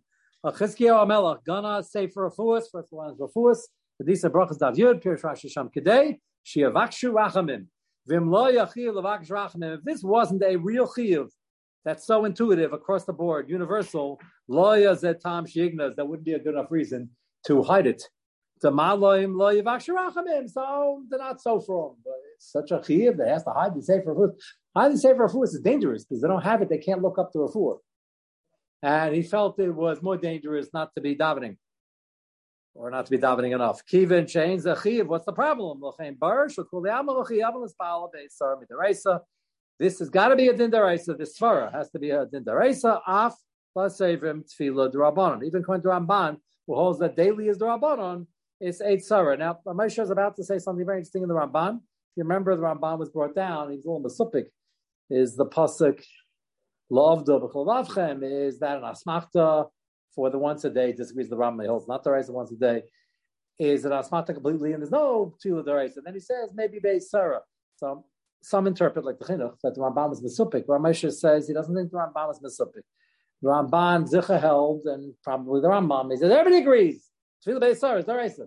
Chizkiyahu 0.52 1.08
Amelach, 1.08 1.44
Gana 1.46 1.82
Sefer 1.84 2.30
Refuas, 2.30 2.64
first 2.72 2.92
one 2.92 3.12
is 3.12 3.18
Refuas, 3.18 3.60
Kedisa 4.02 4.30
Brachas 4.30 4.60
Dav 4.60 4.76
Yud, 4.76 5.02
Pirish 5.02 5.22
Rashi 5.22 5.50
Sham 5.50 5.70
Kedei, 5.76 6.20
Shiavakshu 6.46 7.14
Rachamim. 7.14 7.68
Vim 8.06 8.30
lo 8.30 8.52
yachil 8.52 8.94
levakish 8.94 9.30
rachamim. 9.30 9.78
If 9.78 9.84
this 9.86 10.04
wasn't 10.04 10.44
a 10.44 10.58
real 10.58 10.86
chiyuv 10.86 11.30
that's 11.86 12.06
so 12.06 12.26
intuitive 12.26 12.74
across 12.74 13.06
the 13.06 13.14
board, 13.14 13.50
universal, 13.50 14.20
lo 14.50 14.78
yazet 14.78 15.22
tam 15.22 15.46
shignas, 15.46 15.96
that 15.96 16.06
wouldn't 16.06 16.26
be 16.26 16.34
a 16.34 16.40
good 16.40 16.56
enough 16.56 16.70
reason 16.70 17.10
to 17.48 17.64
hide 17.64 17.88
it. 17.88 18.04
So 18.60 18.70
they're 18.70 18.74
not 18.74 19.82
so 21.42 21.60
from. 21.62 21.96
But 22.04 22.14
it's 22.36 22.52
such 22.52 22.72
a 22.72 22.80
chiyuv 22.80 23.16
that 23.18 23.30
has 23.30 23.44
to 23.46 23.52
hide 23.52 23.76
the 23.76 23.82
sefer. 23.82 24.14
Hiding 24.76 24.96
the 24.96 25.00
sefer 25.00 25.44
is 25.44 25.60
dangerous 25.64 26.04
because 26.04 26.22
they 26.22 26.28
don't 26.28 26.44
have 26.44 26.62
it. 26.62 26.68
They 26.68 26.78
can't 26.78 27.02
look 27.02 27.18
up 27.18 27.32
to 27.34 27.40
a 27.40 27.50
refuah 27.50 27.78
and 28.84 29.16
he 29.16 29.24
felt 29.24 29.58
it 29.60 29.74
was 29.74 30.02
more 30.02 30.18
dangerous 30.18 30.68
not 30.74 30.94
to 30.94 31.02
be 31.02 31.16
davening 31.16 31.56
or 32.76 32.92
not 32.92 33.06
to 33.06 33.12
be 33.12 33.18
davening 33.18 33.56
enough. 33.56 33.82
Kivin 33.86 34.28
chains 34.28 34.66
achiv. 34.66 35.06
What's 35.06 35.26
the 35.26 35.32
problem? 35.32 35.80
This 39.80 40.00
has 40.00 40.10
got 40.10 40.28
to 40.28 40.36
be 40.36 40.48
a 40.50 40.54
dindaraisa. 40.54 41.18
This 41.18 41.40
svara 41.40 41.72
has 41.72 41.90
to 41.92 42.00
be 42.00 42.10
a 42.10 42.26
dindaraisa. 42.26 43.00
Af 43.08 43.34
plus 43.74 44.00
tefillah 44.00 44.92
drabanon. 44.92 45.46
Even 45.46 45.62
according 45.62 45.84
to 45.84 45.90
Ramban, 45.90 46.38
who 46.68 46.76
holds 46.76 47.00
that 47.00 47.16
daily 47.16 47.48
is 47.48 47.58
drabanon, 47.58 48.28
it's 48.60 48.82
eight 48.82 49.04
sarah. 49.04 49.38
Now, 49.38 49.60
Moshe 49.66 50.02
is 50.02 50.10
about 50.10 50.36
to 50.36 50.44
say 50.44 50.60
something 50.60 50.86
very 50.86 51.00
interesting 51.00 51.24
in 51.24 51.30
the 51.30 51.36
Ramban. 51.36 51.78
If 51.78 52.18
you 52.18 52.24
remember, 52.24 52.56
the 52.56 52.62
Ramban 52.62 53.00
was 53.00 53.10
brought 53.10 53.34
down. 53.34 53.72
He's 53.72 53.86
a 53.86 53.90
little 53.90 54.04
masupik. 54.04 54.46
Is 55.10 55.36
the 55.36 55.46
pasuk 55.46 56.04
Lovda 56.92 57.40
b'cholavchem 57.42 58.24
is 58.24 58.60
that 58.60 58.78
an 58.78 58.84
asmachta 58.84 59.70
for 60.14 60.30
the 60.30 60.38
once 60.38 60.64
a 60.64 60.70
day 60.70 60.92
disagrees 60.92 61.30
with 61.30 61.38
the 61.40 61.44
Rambam. 61.44 61.68
Holds 61.68 61.88
not 61.88 62.04
the 62.04 62.12
rice 62.12 62.30
once 62.30 62.52
a 62.52 62.56
day. 62.56 62.84
Is 63.60 63.86
it 63.86 63.92
asmata 63.92 64.34
completely, 64.34 64.74
and 64.74 64.82
there's 64.82 64.92
no 64.92 65.36
two 65.42 65.60
of 65.60 65.66
the. 65.66 65.76
And 65.76 65.92
then 66.04 66.14
he 66.14 66.20
says 66.20 66.52
maybe 66.54 66.80
Beis 66.80 67.04
Sarah. 67.04 67.42
So 67.78 68.06
some 68.42 68.68
interpret 68.68 69.06
like 69.06 69.20
the 69.20 69.26
chinuch 69.26 69.56
that 69.64 69.76
the 69.76 69.82
Rambam 69.82 70.12
is 70.12 70.22
mesupik. 70.22 70.66
Ramesha 70.66 71.12
says 71.12 71.48
he 71.48 71.54
doesn't 71.54 71.74
think 71.76 71.92
the 71.92 71.98
Rambam 71.98 72.32
is 72.32 72.40
mesupik. 72.40 72.84
Ramban 73.44 74.10
Zicha 74.10 74.40
held, 74.40 74.84
and 74.86 75.14
probably 75.24 75.62
the 75.62 75.68
Rambam. 75.68 76.12
He 76.12 76.18
says 76.18 76.32
everybody 76.32 76.62
agrees. 76.62 77.10
Tefillah 77.46 77.62
Beis 77.62 77.78
Sarah 77.78 78.00
is 78.00 78.06
the 78.06 78.16
rice. 78.16 78.40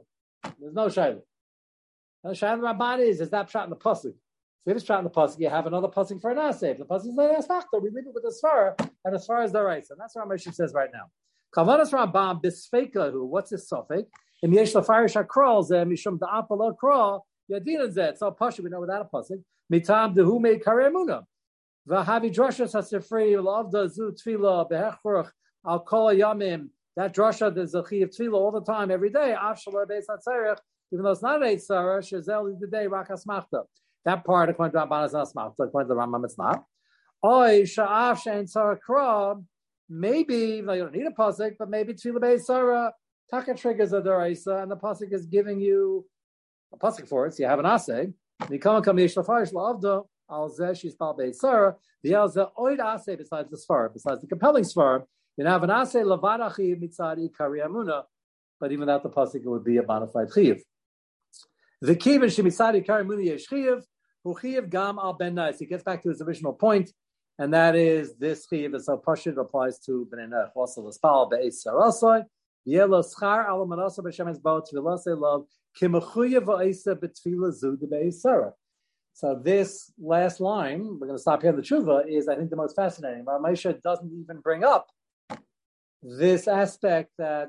There's 0.58 0.74
no 0.74 0.86
shayla. 0.86 1.20
No 2.24 2.30
shayla. 2.30 2.60
The 2.60 2.66
Ramban 2.66 3.06
is 3.06 3.20
is 3.20 3.30
that 3.30 3.50
shot 3.50 3.64
in 3.64 3.70
the 3.70 3.76
pasuk. 3.76 4.14
So 4.66 4.72
if 4.72 4.78
it's 4.78 4.86
shot 4.86 5.04
the 5.04 5.10
pasuk, 5.10 5.38
you 5.38 5.48
have 5.48 5.68
another 5.68 5.86
pasuk 5.86 6.20
for 6.20 6.32
an 6.32 6.38
asay. 6.38 6.76
the 6.76 6.84
pasuk 6.84 7.10
is 7.10 7.46
asfachta, 7.46 7.80
we 7.80 7.88
leave 7.88 8.08
it 8.08 8.12
with 8.12 8.24
the 8.24 8.34
svara, 8.44 8.74
and 9.04 9.14
as 9.14 9.24
far 9.24 9.40
as 9.42 9.52
the 9.52 9.62
rice, 9.62 9.90
and 9.90 10.00
that's 10.00 10.16
what 10.16 10.28
Ramesh 10.28 10.52
says 10.52 10.74
right 10.74 10.90
now. 10.92 11.04
Kavanas 11.54 11.92
Rambam 11.92 12.42
bisfeikahu. 12.42 13.28
What's 13.28 13.50
his 13.50 13.68
suffix? 13.68 14.10
Im 14.42 14.52
yesh 14.52 14.72
lafarish 14.72 15.24
hakral 15.24 15.64
ze 15.64 15.76
mishum 15.76 16.18
da'apala 16.18 16.74
kral 16.76 17.20
yadin 17.48 17.88
zet. 17.92 18.18
So 18.18 18.32
pasha 18.32 18.60
we 18.60 18.68
know 18.68 18.80
without 18.80 19.02
a 19.02 19.16
pasuk. 19.16 19.40
Mitam 19.72 20.16
dehu 20.16 20.40
made 20.40 20.64
karemuna. 20.64 21.22
Vahavi 21.88 22.34
drasha 22.34 22.66
hasifrei 22.66 23.40
lavda 23.40 23.88
zu 23.88 24.10
tefila 24.10 24.68
behechruch 24.68 25.30
al 25.64 25.78
kol 25.78 26.08
yamim. 26.08 26.70
That 26.96 27.14
drasha 27.14 27.54
the 27.54 27.60
zachi 27.60 28.02
of 28.02 28.10
tefila 28.10 28.34
all 28.34 28.50
the 28.50 28.62
time, 28.62 28.90
every 28.90 29.10
day. 29.10 29.36
Beis. 29.38 30.02
Even 30.92 31.04
though 31.04 31.10
it's 31.12 31.22
not 31.22 31.44
eight 31.44 31.62
sarah, 31.62 32.00
shazel 32.00 32.52
is 32.52 32.58
the 32.58 32.66
day 32.66 32.86
rakas 32.86 33.24
machta. 33.28 33.62
That 34.06 34.24
part 34.24 34.48
according 34.48 34.72
to 34.72 34.86
Ramban 34.86 35.04
is 35.04 35.12
not 35.12 35.28
smachta. 35.34 35.66
According 35.66 35.88
to 35.88 35.94
the 35.94 36.00
Rambam, 36.00 36.24
it's 36.24 36.38
not. 36.38 36.64
Oy 37.24 37.62
sha'af 37.62 38.22
she'en 38.22 38.46
sarah. 38.46 39.36
Maybe 39.90 40.36
you 40.36 40.64
don't 40.64 40.92
need 40.92 41.06
a 41.06 41.10
pasuk, 41.10 41.56
but 41.58 41.68
maybe 41.68 41.92
tefillah 41.92 42.40
sarah 42.40 42.92
taka 43.28 43.54
triggers 43.54 43.92
a 43.92 43.96
and 43.98 44.70
the 44.70 44.76
pasuk 44.76 45.12
is 45.12 45.26
giving 45.26 45.60
you 45.60 46.06
a 46.72 46.78
pasuk 46.78 47.08
for 47.08 47.26
it. 47.26 47.34
So 47.34 47.42
you 47.42 47.48
have 47.48 47.58
an 47.58 47.64
asay. 47.64 48.12
Nikam 48.42 48.84
kam 48.84 48.96
yesh 49.00 49.16
lafarish 49.16 49.52
la'avda 49.52 50.04
al 50.30 50.50
zeh 50.50 50.78
she's 50.78 50.94
sarah. 51.40 51.74
The 52.04 52.10
zeh 52.10 52.50
oid 52.56 52.78
asay 52.78 53.18
besides 53.18 53.50
the 53.50 53.58
svar, 53.58 53.92
besides 53.92 54.20
the 54.20 54.28
compelling 54.28 54.62
svar. 54.62 55.02
You 55.36 55.46
have 55.46 55.64
an 55.64 55.70
asay 55.70 56.04
lavadachi 56.04 56.80
mitzadi 56.80 57.28
kariyamuna, 57.36 58.04
but 58.60 58.70
even 58.70 58.80
without 58.80 59.02
the 59.02 59.10
pasuk, 59.10 59.44
would 59.46 59.64
be 59.64 59.78
a 59.78 59.82
modified 59.82 60.28
chiv. 60.32 60.62
The 61.80 61.96
kivin 61.96 62.30
shemitzadi 62.30 62.86
kariyamuna 62.86 63.24
yesh 63.24 63.46
chiv. 63.46 63.84
Gam 64.70 64.98
al 64.98 65.12
ben 65.14 65.38
He 65.58 65.66
gets 65.66 65.82
back 65.82 66.02
to 66.02 66.08
his 66.08 66.20
original 66.22 66.52
point 66.52 66.92
and 67.38 67.52
that 67.52 67.76
is 67.76 68.14
this 68.16 68.46
chiv 68.48 68.74
is 68.74 68.86
so 68.86 69.02
pashut 69.06 69.36
applies 69.36 69.78
to 69.78 70.08
bnei 70.12 70.48
also 70.54 70.80
l'spal 70.82 71.30
be'es 71.30 71.62
sarasai 71.62 72.22
yelo 72.66 73.02
schar 73.02 73.46
al 73.46 73.66
manasa 73.66 74.02
b'shemes 74.02 74.40
bo 74.40 74.60
tefillah 74.60 75.20
love 75.20 75.46
kimachuya 75.78 76.40
va'isa 76.40 76.94
b'tefillah 76.94 77.52
zu 77.52 77.76
be'es 77.76 78.22
sarah. 78.22 78.52
So 79.12 79.40
this 79.42 79.90
last 79.98 80.40
line, 80.40 80.98
we're 81.00 81.06
going 81.06 81.16
to 81.16 81.18
stop 81.18 81.40
here 81.40 81.48
in 81.48 81.56
the 81.56 81.62
tshuva, 81.62 82.06
is 82.06 82.28
I 82.28 82.36
think 82.36 82.50
the 82.50 82.56
most 82.56 82.76
fascinating. 82.76 83.24
Ramesha 83.24 83.80
doesn't 83.80 84.12
even 84.12 84.40
bring 84.40 84.62
up 84.62 84.88
this 86.02 86.46
aspect 86.46 87.12
that 87.16 87.48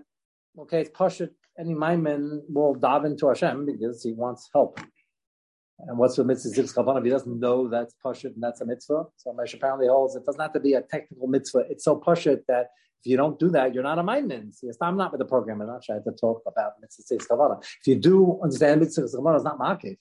okay, 0.57 0.81
it's 0.81 0.89
pashut. 0.89 1.31
Any 1.59 1.73
maimin 1.73 2.41
will 2.47 2.75
dive 2.75 3.03
into 3.03 3.27
Hashem 3.27 3.65
because 3.65 4.03
he 4.03 4.13
wants 4.13 4.49
help. 4.53 4.79
And 5.79 5.97
what's 5.97 6.15
the 6.15 6.23
mitzvah 6.23 6.59
zivs 6.59 6.73
kavanah? 6.73 7.03
He 7.03 7.09
doesn't 7.09 7.39
know 7.39 7.67
that's 7.67 7.93
pashut 8.03 8.33
and 8.33 8.41
that's 8.41 8.61
a 8.61 8.65
mitzvah. 8.65 9.05
So 9.17 9.33
Mesh 9.33 9.53
apparently 9.53 9.87
holds 9.87 10.15
it 10.15 10.25
doesn't 10.25 10.41
have 10.41 10.53
to 10.53 10.59
be 10.59 10.73
a 10.73 10.81
technical 10.81 11.27
mitzvah. 11.27 11.65
It's 11.69 11.83
so 11.83 11.99
pashut 11.99 12.41
that 12.47 12.67
if 13.03 13.11
you 13.11 13.15
don't 13.15 13.37
do 13.39 13.49
that, 13.49 13.75
you're 13.75 13.83
not 13.83 13.99
a 13.99 14.03
mindman. 14.03 14.55
Yes, 14.63 14.77
I'm 14.81 14.97
not 14.97 15.11
with 15.11 15.19
the 15.19 15.25
program. 15.25 15.61
I'm 15.61 15.67
not 15.67 15.83
trying 15.83 16.03
to 16.03 16.11
talk 16.11 16.41
about 16.47 16.73
mitzvah 16.81 17.15
zivs 17.15 17.27
kavanah. 17.27 17.61
If 17.61 17.85
you 17.85 17.95
do 17.95 18.39
understand 18.43 18.81
mitzvah 18.81 19.03
kavanah, 19.03 19.35
it's 19.35 19.43
not 19.43 19.59
market. 19.59 19.99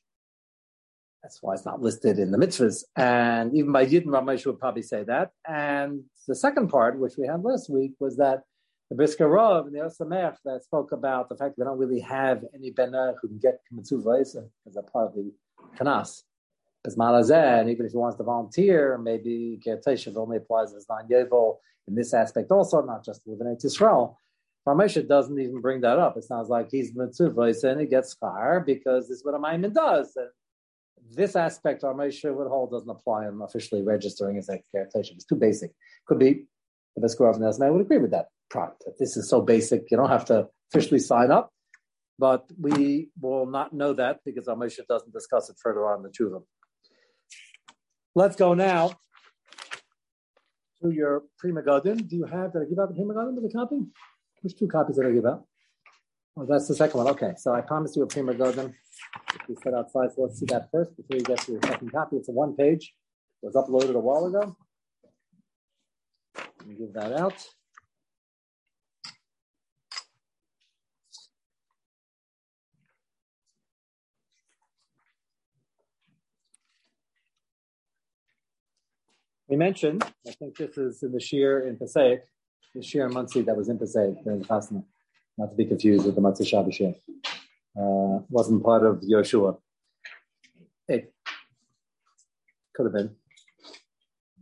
That's 1.22 1.42
why 1.42 1.54
it's 1.54 1.66
not 1.66 1.82
listed 1.82 2.18
in 2.18 2.30
the 2.30 2.38
mitzvahs. 2.38 2.84
And 2.96 3.54
even 3.54 3.72
by 3.72 3.84
Yidden, 3.84 4.06
Ramesh 4.06 4.46
would 4.46 4.60
probably 4.60 4.82
say 4.82 5.02
that. 5.04 5.32
And 5.46 6.04
the 6.28 6.36
second 6.36 6.68
part, 6.68 6.98
which 6.98 7.14
we 7.18 7.26
had 7.26 7.42
last 7.42 7.68
week, 7.68 7.94
was 7.98 8.16
that 8.18 8.42
the 8.90 8.96
Brisker 8.96 9.28
Rav 9.28 9.66
and 9.66 9.74
the 9.74 9.80
Osamech 9.80 10.36
that 10.44 10.62
spoke 10.62 10.92
about 10.92 11.28
the 11.28 11.34
fact 11.34 11.56
that 11.56 11.64
we 11.64 11.68
don't 11.68 11.78
really 11.78 12.00
have 12.00 12.44
any 12.54 12.70
benah 12.70 13.14
who 13.20 13.26
can 13.26 13.38
get 13.38 13.58
mitzvah 13.72 14.20
as 14.20 14.36
a 14.76 14.82
part 14.82 15.08
of 15.08 15.14
the 15.14 15.32
kanas. 15.78 16.22
And 16.84 17.70
even 17.70 17.86
if 17.86 17.92
he 17.92 17.98
wants 17.98 18.16
to 18.16 18.22
volunteer, 18.22 18.96
maybe 18.96 19.60
Kerteshav 19.66 20.16
only 20.16 20.36
applies 20.36 20.72
as 20.72 20.86
non 20.88 21.08
yevel 21.08 21.56
in 21.88 21.94
this 21.94 22.14
aspect 22.14 22.50
also, 22.52 22.80
not 22.82 23.04
just 23.04 23.22
within 23.26 23.56
Israel. 23.62 24.18
Ramesha 24.66 25.06
doesn't 25.06 25.38
even 25.38 25.60
bring 25.60 25.80
that 25.82 25.98
up. 25.98 26.16
It 26.16 26.24
sounds 26.24 26.48
like 26.48 26.68
he's 26.70 26.94
mitzvah 26.94 27.54
and 27.64 27.80
he 27.80 27.86
gets 27.86 28.14
fire 28.14 28.60
because 28.60 29.08
this 29.08 29.18
is 29.18 29.24
what 29.24 29.34
a 29.34 29.38
Maimon 29.38 29.72
does. 29.72 30.16
And 30.16 30.28
this 31.12 31.36
aspect 31.36 31.82
Ramesha 31.82 32.34
would 32.34 32.48
hold 32.48 32.72
doesn't 32.72 32.88
apply 32.88 33.28
in 33.28 33.40
officially 33.42 33.82
registering 33.82 34.38
as 34.38 34.48
a 34.48 34.58
Kerteshav. 34.74 35.12
It's 35.12 35.24
too 35.24 35.36
basic. 35.36 35.72
Could 36.06 36.18
be 36.18 36.46
the 36.96 37.06
Biskor 37.06 37.30
of 37.30 37.36
Nesmeh 37.36 37.72
would 37.72 37.82
agree 37.82 37.98
with 37.98 38.10
that 38.10 38.28
product. 38.50 38.84
That 38.86 38.98
this 38.98 39.16
is 39.16 39.28
so 39.28 39.40
basic, 39.40 39.90
you 39.90 39.96
don't 39.96 40.08
have 40.08 40.24
to 40.26 40.48
officially 40.72 41.00
sign 41.00 41.30
up. 41.30 41.52
But 42.18 42.50
we 42.58 43.10
will 43.20 43.46
not 43.46 43.72
know 43.72 43.92
that 43.92 44.20
because 44.24 44.48
our 44.48 44.56
Moshe 44.56 44.80
doesn't 44.88 45.12
discuss 45.12 45.50
it 45.50 45.56
further 45.62 45.86
on 45.86 45.98
in 45.98 46.02
the 46.02 46.08
Tshuva. 46.08 46.42
Let's 48.14 48.36
go 48.36 48.54
now 48.54 48.98
to 50.82 50.90
your 50.90 51.24
Pri 51.38 51.52
Megadim. 51.52 52.08
Do 52.08 52.16
you 52.16 52.24
have, 52.24 52.54
did 52.54 52.62
I 52.62 52.64
give 52.64 52.78
out 52.78 52.88
the 52.88 52.94
Pri 52.94 53.04
Megadim 53.04 53.34
with 53.34 53.50
a 53.50 53.54
copy? 53.54 53.80
Which 54.40 54.58
two 54.58 54.68
copies 54.68 54.96
did 54.96 55.06
I 55.06 55.12
give 55.12 55.26
out? 55.26 55.44
Oh, 56.38 56.46
that's 56.46 56.68
the 56.68 56.74
second 56.74 56.98
one. 56.98 57.08
Okay, 57.08 57.34
so 57.36 57.54
I 57.54 57.60
promised 57.60 57.96
you 57.96 58.02
a 58.02 58.06
Pri 58.06 58.22
Megadim. 58.22 58.72
We 59.48 59.56
set 59.62 59.74
outside, 59.74 60.12
so 60.14 60.22
let's 60.22 60.38
see 60.38 60.46
that 60.46 60.68
first 60.72 60.96
before 60.96 61.16
you 61.18 61.22
get 61.22 61.40
to 61.40 61.52
your 61.52 61.60
second 61.62 61.92
copy. 61.92 62.16
It's 62.16 62.28
a 62.28 62.32
one 62.32 62.56
page. 62.56 62.94
It 63.42 63.46
was 63.46 63.54
uploaded 63.54 63.94
a 63.94 64.00
while 64.00 64.24
ago. 64.26 64.56
Let 66.36 66.66
me 66.66 66.74
give 66.74 66.92
that 66.94 67.12
out. 67.12 67.46
We 79.48 79.56
mentioned, 79.56 80.02
I 80.26 80.32
think 80.32 80.56
this 80.56 80.76
is 80.76 81.02
in 81.04 81.12
the 81.12 81.20
Shir 81.20 81.68
in 81.68 81.76
Passaic, 81.76 82.22
the 82.74 82.82
Shir 82.82 83.06
in 83.06 83.14
Monsey 83.14 83.42
that 83.42 83.56
was 83.56 83.68
in 83.68 83.78
Passaic 83.78 84.24
during 84.24 84.40
the 84.40 84.44
Chasna, 84.44 84.82
not 85.38 85.50
to 85.50 85.56
be 85.56 85.64
confused 85.64 86.04
with 86.04 86.16
the 86.16 86.20
Matzah 86.20 86.42
Shabbat 86.42 86.74
Shir. 86.74 86.94
Uh, 87.78 88.24
wasn't 88.28 88.64
part 88.64 88.84
of 88.84 89.02
Yoshua. 89.02 89.58
It 90.88 91.12
could 92.74 92.86
have 92.86 92.92
been. 92.92 93.14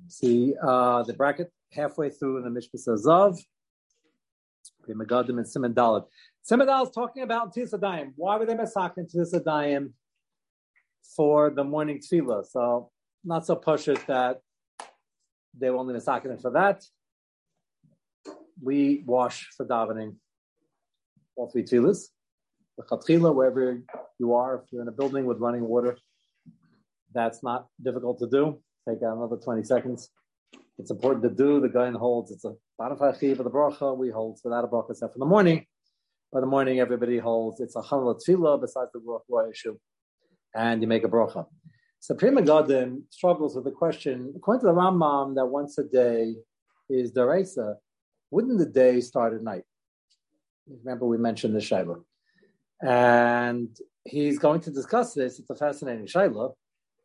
See 0.09 0.55
uh, 0.63 1.03
the 1.03 1.13
bracket 1.13 1.53
halfway 1.71 2.09
through 2.09 2.39
in 2.39 2.45
the 2.45 2.61
Mishpah 2.61 2.79
says 2.79 3.05
Zav, 3.05 3.39
Megadim 4.89 5.37
and 5.37 5.47
Simon 5.47 5.75
Dalit. 5.75 6.07
Simon 6.43 6.69
is 6.69 6.91
talking 6.91 7.23
about 7.23 7.55
Tisadayim. 7.55 8.13
Why 8.17 8.39
were 8.39 8.47
they 8.47 8.55
massacring 8.55 9.07
Tisadayim 9.07 9.93
for 11.15 11.51
the 11.51 11.65
morning 11.65 12.01
tefillah? 12.01 12.47
So 12.47 12.91
not 13.23 13.45
so 13.45 13.57
push 13.57 13.89
it 13.89 14.07
that 14.07 14.41
they 15.59 15.71
were 15.71 15.77
only 15.77 15.95
misakin 15.95 16.41
for 16.41 16.51
that. 16.51 16.83
We 18.63 19.03
wash 19.07 19.49
for 19.57 19.67
davening 19.67 20.17
all 21.37 21.51
three 21.51 21.65
tefillahs. 21.65 22.09
The 22.77 22.85
chatchila, 22.85 23.35
wherever 23.35 23.83
you 24.19 24.35
are, 24.35 24.57
if 24.57 24.73
you're 24.73 24.83
in 24.83 24.89
a 24.89 24.93
building 24.93 25.27
with 25.27 25.39
running 25.39 25.67
water, 25.67 25.97
that's 27.13 27.43
not 27.43 27.67
difficult 27.83 28.19
to 28.19 28.29
do. 28.29 28.61
Take 28.89 28.99
another 29.03 29.37
20 29.37 29.63
seconds. 29.63 30.11
It's 30.79 30.91
important 30.91 31.23
to 31.23 31.31
do. 31.31 31.61
The 31.61 31.69
guy 31.69 31.91
holds 31.93 32.33
it's 32.33 32.45
a 32.45 32.55
banafachi 32.81 33.37
for 33.37 33.45
the 33.45 33.51
bracha. 33.51 33.97
We 33.97 34.11
hold 34.11 34.41
without 34.43 34.65
a 34.65 34.69
bracha 34.69 34.91
except 34.91 35.13
for 35.13 35.19
the 35.21 35.27
morning. 35.27 35.65
By 36.33 36.41
the 36.41 36.47
morning, 36.47 36.81
everybody 36.81 37.19
holds 37.19 37.61
it's 37.61 37.77
a 37.77 37.83
chanel 37.83 38.19
tefillah 38.19 38.61
besides 38.61 38.91
the 38.93 39.01
bracha 39.01 39.51
issue, 39.51 39.79
and 40.55 40.83
you 40.83 40.89
make 40.89 41.05
a 41.05 41.09
bracha. 41.09 41.47
So 42.05 42.15
Pri 42.15 42.29
Megadim 42.29 43.05
struggles 43.09 43.57
with 43.57 43.65
the 43.65 43.71
question, 43.71 44.35
according 44.37 44.61
to 44.61 44.67
the 44.67 44.75
Rambam, 44.75 45.37
that 45.37 45.47
once 45.47 45.79
a 45.79 45.85
day 45.85 46.35
is 46.91 47.13
Daraisa, 47.13 47.77
wouldn't 48.31 48.59
the 48.59 48.67
day 48.67 49.01
start 49.01 49.33
at 49.33 49.43
night? 49.43 49.65
Remember 50.69 51.07
we 51.07 51.17
mentioned 51.17 51.55
the 51.55 51.61
Shaila. 51.61 52.05
And 52.83 53.75
he's 54.05 54.39
going 54.39 54.61
to 54.61 54.71
discuss 54.71 55.15
this. 55.15 55.39
It's 55.39 55.49
a 55.49 55.55
fascinating 55.55 56.05
Shaila. 56.05 56.53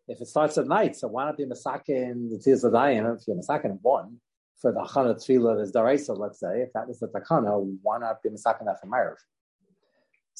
If 0.09 0.19
it 0.19 0.27
starts 0.27 0.57
at 0.57 0.67
night, 0.67 0.97
so 0.97 1.07
why 1.07 1.23
not 1.23 1.37
be 1.37 1.45
Masakin, 1.45 2.29
the 2.29 2.41
Tiz 2.43 2.65
If 2.65 2.71
you're 3.25 3.37
Masakin 3.37 3.79
one, 3.81 4.17
for 4.61 4.73
the 4.73 4.81
Chana 4.81 5.15
Tfila, 5.15 5.55
there's 5.55 5.71
Daraisa, 5.71 6.19
let's 6.19 6.41
say, 6.41 6.63
if 6.63 6.73
that 6.73 6.89
was 6.89 6.99
the 6.99 7.07
Takana, 7.07 7.77
why 7.83 7.99
not 7.99 8.21
be 8.21 8.31
Masakin 8.31 8.65
that 8.65 8.81
for 8.81 8.87
Marav? 8.87 9.15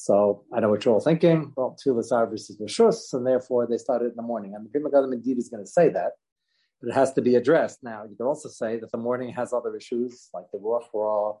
So 0.02 0.44
I 0.50 0.60
know 0.60 0.70
what 0.70 0.82
you're 0.82 0.94
all 0.94 1.00
thinking. 1.00 1.52
Well, 1.56 1.76
Tfilas 1.78 2.10
are 2.10 2.26
versus 2.26 2.56
Rishus, 2.58 3.12
and 3.12 3.26
therefore 3.26 3.66
they 3.66 3.76
started 3.76 4.06
in 4.06 4.16
the 4.16 4.22
morning. 4.22 4.54
And 4.54 4.64
the 4.64 4.70
Pri 4.70 4.80
Megadim 4.80 5.12
indeed 5.12 5.36
is 5.36 5.50
going 5.50 5.62
to 5.62 5.70
say 5.70 5.90
that, 5.90 6.12
but 6.80 6.88
it 6.88 6.94
has 6.94 7.12
to 7.12 7.20
be 7.20 7.34
addressed. 7.34 7.82
Now, 7.82 8.04
you 8.08 8.16
could 8.16 8.26
also 8.26 8.48
say 8.48 8.80
that 8.80 8.90
the 8.92 8.96
morning 8.98 9.30
has 9.34 9.52
other 9.52 9.76
issues 9.76 10.30
like 10.32 10.46
the 10.52 10.58
Ruach 10.58 10.86
Ra, 10.94 11.34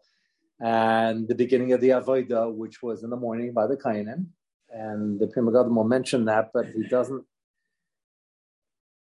and 0.60 1.26
the 1.26 1.34
beginning 1.34 1.72
of 1.72 1.80
the 1.80 1.88
Avodah, 1.88 2.54
which 2.54 2.82
was 2.82 3.02
in 3.02 3.08
the 3.08 3.16
morning 3.16 3.54
by 3.54 3.66
the 3.66 3.78
Kainim. 3.78 4.26
And 4.68 5.18
the 5.18 5.26
Pri 5.26 5.42
Megadim 5.42 5.74
will 5.74 5.84
mention 5.84 6.26
that, 6.26 6.50
but 6.52 6.66
he 6.66 6.86
doesn't, 6.86 7.24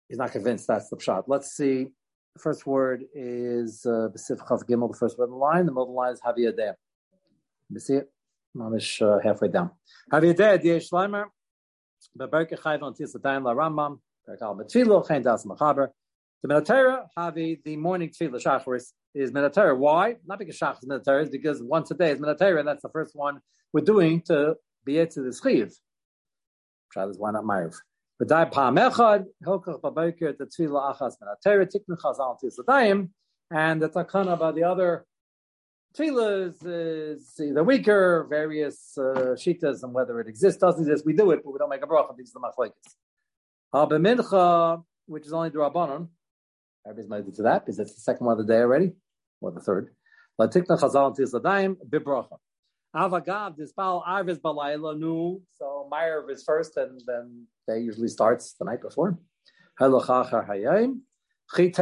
he's 0.10 0.18
not 0.18 0.34
convinced 0.34 0.68
that's 0.68 0.90
the 0.90 1.00
shot. 1.00 1.30
Let's 1.30 1.56
see. 1.56 1.88
The 2.36 2.42
first 2.42 2.68
word 2.68 3.06
is 3.14 3.84
Besif 3.86 4.42
uh, 4.42 4.46
Chav 4.48 4.66
Gimel, 4.68 4.92
the 4.92 4.98
first 4.98 5.18
word 5.18 5.28
in 5.28 5.32
the 5.32 5.38
line. 5.38 5.66
The 5.66 5.72
middle 5.72 5.96
line 5.96 6.12
is 6.12 6.20
Haviyadeh. 6.20 6.74
You 7.70 7.80
see 7.80 7.94
it? 7.94 8.12
Mamish 8.56 9.02
uh, 9.02 9.20
halfway 9.22 9.50
down. 9.50 9.72
Haviyadeh, 10.12 10.64
Dieh 10.64 10.78
Shleimer, 10.78 11.26
Beberke 12.18 12.58
Chayv 12.60 12.82
on 12.82 12.94
Tis 12.94 13.16
Latayim 13.16 13.44
La 13.44 13.54
Rambam, 13.54 14.00
Perkal 14.28 14.58
Betfilo, 14.58 15.06
Chain 15.08 15.22
Das 15.22 15.46
Machaber. 15.46 15.90
The 16.42 16.54
Minatera, 16.54 17.08
Havi, 17.18 17.64
the 17.64 17.76
morning 17.76 18.10
Tefillah 18.10 18.42
Shacharis 18.42 18.94
is 19.14 19.32
Minatera. 19.32 19.76
Why? 19.78 20.16
Not 20.26 20.40
because 20.40 20.58
Shach 20.58 20.78
is 20.82 20.88
Minatera, 20.88 21.22
it's 21.22 21.32
because 21.32 21.62
once 21.62 21.92
a 21.92 21.96
day 21.96 22.12
is 22.12 22.20
Minatera, 22.20 22.60
and 22.60 22.68
that's 22.68 22.84
the 22.84 22.90
first 22.90 23.16
one 23.16 23.40
we're 23.74 23.82
doing 23.82 24.22
to 24.28 24.56
be 24.86 24.96
to 25.06 25.22
the 25.22 25.30
Schiv. 25.30 25.74
Try 26.92 27.08
this, 27.08 27.18
why 27.18 27.32
not 27.32 27.44
Ma'ariv? 27.44 27.76
V'dai 28.22 28.52
pa'am 28.52 28.76
echad, 28.76 29.26
hilkach 29.46 29.82
b'boker, 29.82 30.38
the 30.38 30.46
tefillah 30.46 30.98
achas 30.98 31.14
Minatera, 31.22 31.68
tiknu 31.68 32.00
chazal 32.00 32.38
tisadayim, 32.42 33.10
and 33.52 33.82
the 33.82 33.90
takana 33.90 34.40
by 34.40 34.52
the 34.52 34.64
other 34.64 35.06
tefillahs 35.98 36.56
is 36.66 37.34
either 37.40 37.64
weaker, 37.64 38.26
various 38.30 38.98
uh, 38.98 39.36
shitas, 39.36 39.84
and 39.84 39.94
whether 39.94 40.20
it 40.20 40.28
exists, 40.28 40.60
doesn't 40.60 40.82
exist, 40.82 41.06
we 41.06 41.14
do 41.14 41.32
it, 41.32 41.42
but 41.44 41.52
we 41.52 41.60
don't 41.60 41.70
make 41.70 41.84
a 41.84 41.88
bracha, 41.88 42.16
these 42.16 42.34
are 42.36 42.40
the 42.40 42.48
machlekes. 42.48 44.30
Ha 44.30 44.78
which 45.08 45.26
is 45.26 45.34
only 45.34 45.50
the 45.50 45.60
Rabbanon, 45.60 46.08
Everybody's 46.86 47.10
minded 47.10 47.36
to 47.36 47.44
that 47.44 47.66
because 47.66 47.80
it's 47.80 47.96
the 47.96 48.02
second 48.02 48.28
one 48.28 48.40
of 48.40 48.46
the 48.46 48.54
day 48.54 48.60
already, 48.60 48.92
or 49.42 49.52
the 49.52 49.60
third. 49.60 49.90
Latikna 50.40 50.80
chazal 50.80 51.18
tisladaim 51.18 51.78
bibracha. 51.90 52.38
Avagav 52.96 53.58
dispal 53.58 54.06
arvis 54.06 54.40
balayla 54.40 54.98
nu. 54.98 55.42
So 55.58 55.88
Meyer 55.90 56.30
is 56.30 56.44
first, 56.44 56.78
and 56.78 57.02
then 57.08 57.48
day 57.68 57.80
usually 57.80 58.08
starts 58.08 58.54
the 58.60 58.66
night 58.66 58.82
before. 58.82 59.18
Halachachar 59.80 60.48
hayim. 60.48 61.00
Says 61.54 61.78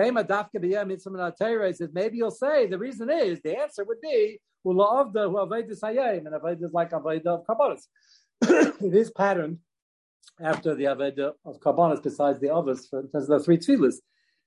maybe 1.93 2.17
you'll 2.17 2.31
say 2.31 2.67
the 2.67 2.77
reason 2.77 3.09
is 3.09 3.41
the 3.41 3.57
answer 3.57 3.85
would 3.85 4.01
be 4.01 4.39
and 4.65 6.27
avoidus 6.27 6.73
like 6.73 6.91
avodah 6.91 7.25
of 7.25 7.45
kabbalas. 7.45 7.87
it 8.41 8.95
is 8.95 9.11
patterned 9.11 9.59
after 10.41 10.75
the 10.75 10.85
avodah 10.85 11.33
of 11.45 11.59
kabbalas 11.59 12.01
besides 12.03 12.39
the 12.39 12.53
others 12.53 12.87
for 12.87 13.03
the 13.11 13.39
three 13.39 13.57
tefillahs. 13.57 13.95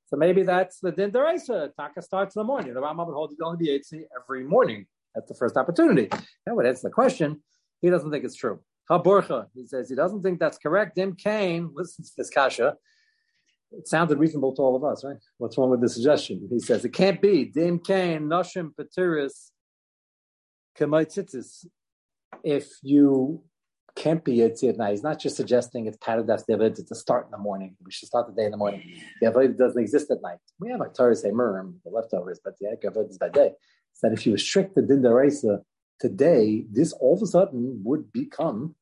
So 0.07 0.17
maybe 0.17 0.45
that's 0.45 0.79
the 0.81 0.93
din 0.93 1.11
deraisa. 1.11 1.71
Taka 1.77 2.03
starts 2.03 2.37
in 2.37 2.41
the 2.41 2.45
morning. 2.45 2.75
The 2.75 2.81
Rambam 2.81 3.07
would 3.07 3.15
hold 3.15 3.33
it 3.33 3.39
only 3.43 3.59
be 3.59 3.83
every 4.15 4.45
morning 4.45 4.87
at 5.17 5.27
the 5.27 5.35
first 5.35 5.57
opportunity. 5.57 6.09
That 6.45 6.55
would 6.55 6.67
answer 6.67 6.89
the 6.89 6.95
question. 6.95 7.43
He 7.81 7.91
doesn't 7.91 8.11
think 8.11 8.25
it's 8.25 8.37
true. 8.37 8.61
Haborcha, 8.91 9.47
he 9.55 9.67
says 9.67 9.89
he 9.89 9.97
doesn't 9.97 10.23
think 10.23 10.39
that's 10.39 10.59
correct. 10.59 10.95
Dim 10.95 11.17
Kane 11.17 11.71
listens 11.75 12.11
to 12.11 12.15
this 12.19 12.31
kasha. 12.31 12.77
It 13.79 13.89
sounded 13.89 14.19
reasonable 14.19 14.55
to 14.57 14.63
all 14.63 14.77
of 14.77 14.85
us, 14.85 15.05
right? 15.05 15.17
What's 15.39 15.59
wrong 15.59 15.71
with 15.71 15.81
the 15.81 15.89
suggestion? 15.89 16.49
He 16.51 16.59
says 16.61 16.85
it 16.85 16.93
can't 16.93 17.21
be. 17.21 17.45
Dim 17.45 17.79
Kane, 17.79 18.23
Noshim 18.23 18.71
Patiris, 18.75 19.51
Kamaititis. 20.79 21.67
If 22.43 22.69
you 22.83 23.43
can't 23.97 24.23
be 24.23 24.37
Yitzhak 24.37 24.77
now. 24.77 24.91
He's 24.91 25.03
not 25.03 25.19
just 25.19 25.37
suggesting 25.37 25.87
it's 25.87 25.97
Paradas 25.97 26.45
David 26.47 26.77
to 26.77 26.95
start 26.95 27.25
in 27.25 27.31
the 27.31 27.39
morning. 27.39 27.77
We 27.85 27.91
should 27.91 28.09
start 28.09 28.29
the 28.29 28.35
day 28.35 28.45
in 28.45 28.51
the 28.51 28.57
morning. 28.59 28.83
The 29.21 29.29
Avodah 29.29 29.57
doesn't 29.57 29.81
exist 29.81 30.11
at 30.11 30.23
night. 30.23 30.39
We 30.61 30.71
have 30.71 30.83
a 30.83 30.89
Torah 30.89 31.17
say 31.17 31.31
Murim, 31.31 31.77
the 31.83 31.91
leftovers, 31.91 32.39
but 32.45 32.55
the 32.61 32.77
Avodah 32.85 33.11
is 33.11 33.19
by 33.19 33.31
day. 33.31 33.53
That 34.03 34.13
if 34.13 34.27
you 34.27 34.35
restrict 34.35 34.75
the 34.75 34.83
Din 34.83 35.03
today, 35.99 36.67
this 36.71 36.93
all 36.93 37.17
of 37.17 37.23
a 37.23 37.27
sudden 37.27 37.81
would 37.85 38.13
become, 38.13 38.75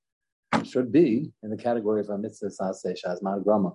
should 0.65 0.91
be, 0.91 1.33
in 1.45 1.51
the 1.51 1.57
category 1.57 2.01
of 2.01 2.11
a 2.11 2.19
mitzvah 2.19 2.49
saseh 2.49 2.97
shazman 3.01 3.45
grama. 3.45 3.75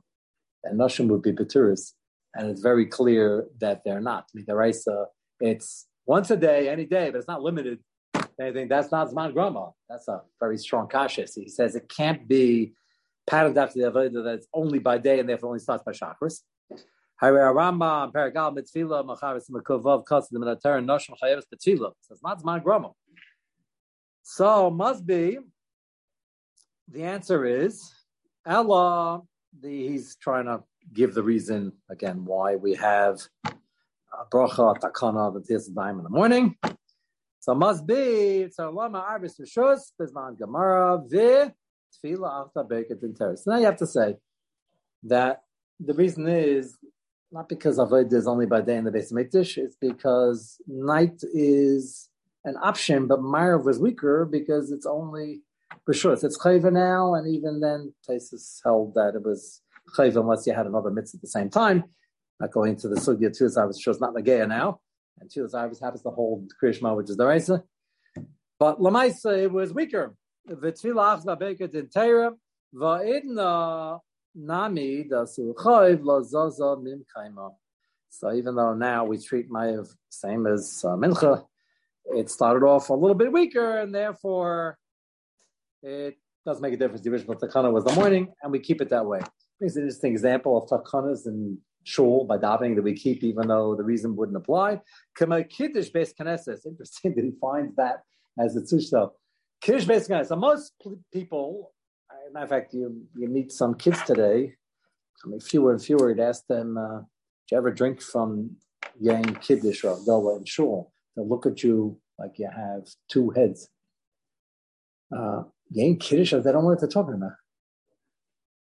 And 0.63 0.79
Noshim 0.79 1.07
would 1.07 1.21
be 1.21 1.33
Peturis. 1.33 1.93
And 2.35 2.49
it's 2.49 2.61
very 2.61 2.85
clear 2.85 3.47
that 3.59 3.81
they're 3.83 4.01
not. 4.01 4.27
Midaraisa, 4.37 5.05
it's 5.39 5.87
once 6.05 6.29
a 6.31 6.37
day, 6.37 6.69
any 6.69 6.85
day, 6.85 7.09
but 7.09 7.17
it's 7.17 7.27
not 7.27 7.41
limited 7.41 7.79
Anything 8.39 8.69
That's 8.69 8.91
not 8.91 9.09
Zman 9.09 9.33
Grama. 9.33 9.71
That's 9.89 10.07
a 10.07 10.21
very 10.39 10.57
strong. 10.57 10.89
So 10.89 11.25
he 11.35 11.49
says 11.49 11.75
it 11.75 11.89
can't 11.89 12.25
be 12.27 12.73
patterned 13.27 13.57
after 13.57 13.79
the 13.79 13.91
Avodah 13.91 14.23
that 14.23 14.35
it's 14.35 14.47
only 14.53 14.79
by 14.79 14.97
day 14.97 15.19
and 15.19 15.27
therefore 15.27 15.49
only 15.49 15.59
starts 15.59 15.83
by 15.83 15.91
chakras. 15.91 16.39
So 17.21 17.27
it's 22.11 22.23
not 22.23 22.41
Zman 22.41 22.63
Grama. 22.63 22.91
So 24.23 24.69
must 24.69 25.05
be, 25.05 25.39
the 26.87 27.03
answer 27.03 27.45
is, 27.45 27.91
Ella, 28.45 29.21
the, 29.61 29.87
he's 29.87 30.15
trying 30.15 30.45
to 30.45 30.63
give 30.93 31.13
the 31.13 31.23
reason, 31.23 31.73
again, 31.89 32.25
why 32.25 32.55
we 32.55 32.75
have 32.75 33.19
bracha, 34.31 34.77
takana, 34.79 35.45
tis 35.45 35.69
time 35.69 35.97
in 35.97 36.03
the 36.03 36.09
morning. 36.09 36.55
So 37.39 37.55
must 37.55 37.87
be 37.87 38.49
so 38.51 38.69
lama 38.69 39.05
arbis 39.09 39.39
rishus 39.39 39.91
bizman 39.99 40.37
gemara 40.37 41.01
vi 41.07 41.51
tefila 42.03 42.45
after 42.45 42.63
beket 42.63 43.01
in 43.01 43.15
teres. 43.15 43.47
Now 43.47 43.57
you 43.57 43.65
have 43.65 43.77
to 43.77 43.87
say 43.87 44.17
that 45.03 45.43
the 45.79 45.93
reason 45.93 46.27
is 46.27 46.77
not 47.31 47.47
because 47.47 47.77
avodah 47.77 48.11
is 48.13 48.27
only 48.27 48.45
by 48.45 48.61
day 48.61 48.75
in 48.75 48.83
the 48.83 48.91
base 48.91 49.11
of. 49.11 49.17
It's 49.21 49.77
because 49.79 50.57
night 50.67 51.21
is 51.33 52.09
an 52.43 52.57
option, 52.61 53.07
but 53.07 53.19
Marav 53.19 53.63
was 53.63 53.79
weaker 53.79 54.25
because 54.25 54.71
it's 54.71 54.85
only 54.85 55.41
rishus. 55.87 56.23
It's 56.23 56.37
chayva 56.37 56.71
now, 56.71 57.15
and 57.15 57.27
even 57.27 57.59
then, 57.59 57.93
Taisus 58.07 58.59
held 58.63 58.93
that 58.95 59.15
it 59.15 59.23
was 59.23 59.61
chayva 59.97 60.17
unless 60.21 60.45
you 60.47 60.53
had 60.53 60.67
another 60.67 60.91
mitzvah 60.91 61.17
at 61.17 61.21
the 61.21 61.27
same 61.27 61.49
time. 61.49 61.83
Not 62.39 62.51
going 62.51 62.77
to 62.77 62.87
the 62.87 62.95
sugya 62.95 63.35
too, 63.35 63.49
I 63.59 63.65
was 63.65 63.79
sure 63.79 63.91
it's 63.91 64.01
not 64.01 64.13
Nagaya 64.13 64.47
now 64.47 64.79
and 65.19 65.29
Tzilas 65.29 65.53
Arvis 65.53 65.81
happens 65.81 66.01
to 66.03 66.09
hold 66.09 66.51
Krishma, 66.61 66.95
which 66.95 67.09
is 67.09 67.17
the 67.17 67.25
Raisa. 67.25 67.63
But 68.59 68.79
Lamaisa, 68.79 69.37
it 69.37 69.51
was 69.51 69.73
weaker. 69.73 70.15
V'tfila 70.49 71.23
achza 71.23 71.39
beket 71.39 71.73
in 71.75 71.87
Teira, 71.87 72.33
va'idna 72.73 73.99
nami 74.35 75.03
da 75.03 75.25
suchoiv 75.25 76.03
la 76.03 76.21
zaza 76.21 76.77
min 76.81 77.05
kaima. 77.15 77.51
So 78.09 78.33
even 78.33 78.55
though 78.55 78.73
now 78.73 79.05
we 79.05 79.17
treat 79.17 79.49
Mayev 79.49 79.87
same 80.09 80.47
as 80.47 80.83
uh, 80.85 80.95
Mincha, 80.95 81.45
it 82.05 82.29
started 82.29 82.65
off 82.65 82.89
a 82.89 82.93
little 82.93 83.15
bit 83.15 83.31
weaker, 83.31 83.79
and 83.79 83.93
therefore 83.93 84.77
it 85.81 86.17
doesn't 86.45 86.61
make 86.61 86.73
a 86.73 86.77
difference. 86.77 87.01
The 87.01 87.11
original 87.11 87.35
takana 87.35 87.71
was 87.71 87.83
the 87.83 87.93
morning, 87.93 88.33
and 88.41 88.51
we 88.51 88.59
keep 88.59 88.81
it 88.81 88.89
that 88.89 89.05
way. 89.05 89.19
Brings 89.59 89.75
an 89.75 89.83
interesting 89.83 90.11
example 90.11 90.57
of 90.57 90.69
takanas 90.69 91.27
in 91.27 91.57
shul 91.83 92.25
by 92.25 92.37
davening 92.37 92.75
that 92.75 92.83
we 92.83 92.93
keep, 92.93 93.23
even 93.23 93.47
though 93.47 93.75
the 93.75 93.83
reason 93.83 94.15
wouldn't 94.15 94.37
apply. 94.37 94.81
Kama 95.17 95.43
kiddush 95.43 95.89
based 95.89 96.17
knesses. 96.17 96.65
Interesting 96.65 97.15
that 97.15 97.23
he 97.23 97.31
finds 97.41 97.75
that 97.75 98.03
as 98.39 98.55
a 98.55 98.61
tzushto. 98.61 99.11
Kiddush 99.61 99.85
based 99.85 100.09
knesses. 100.09 100.27
So 100.27 100.35
most 100.35 100.73
people, 101.13 101.73
matter 102.31 102.43
of 102.43 102.49
fact, 102.49 102.73
you 102.73 103.03
you 103.15 103.27
meet 103.27 103.51
some 103.51 103.75
kids 103.75 104.01
today. 104.03 104.55
I 105.23 105.27
mean, 105.27 105.39
fewer 105.39 105.71
and 105.71 105.81
fewer. 105.81 106.09
You'd 106.09 106.19
ask 106.19 106.45
them, 106.47 106.77
uh, 106.77 106.99
"Do 106.99 107.49
you 107.51 107.57
ever 107.57 107.71
drink 107.71 108.01
from 108.01 108.55
Yang 108.99 109.35
Kiddush 109.41 109.83
or 109.83 109.97
Abdullah 109.97 110.37
in 110.37 110.45
shul?" 110.45 110.93
They'll 111.15 111.27
look 111.27 111.45
at 111.45 111.63
you 111.63 111.99
like 112.17 112.37
you 112.37 112.49
have 112.55 112.87
two 113.09 113.31
heads. 113.31 113.69
Uh, 115.15 115.43
Yang 115.71 115.97
Kiddush, 115.97 116.31
they 116.31 116.51
don't 116.51 116.63
know 116.63 116.69
what 116.69 116.79
they're 116.79 116.89
talking 116.89 117.15
about. 117.15 117.33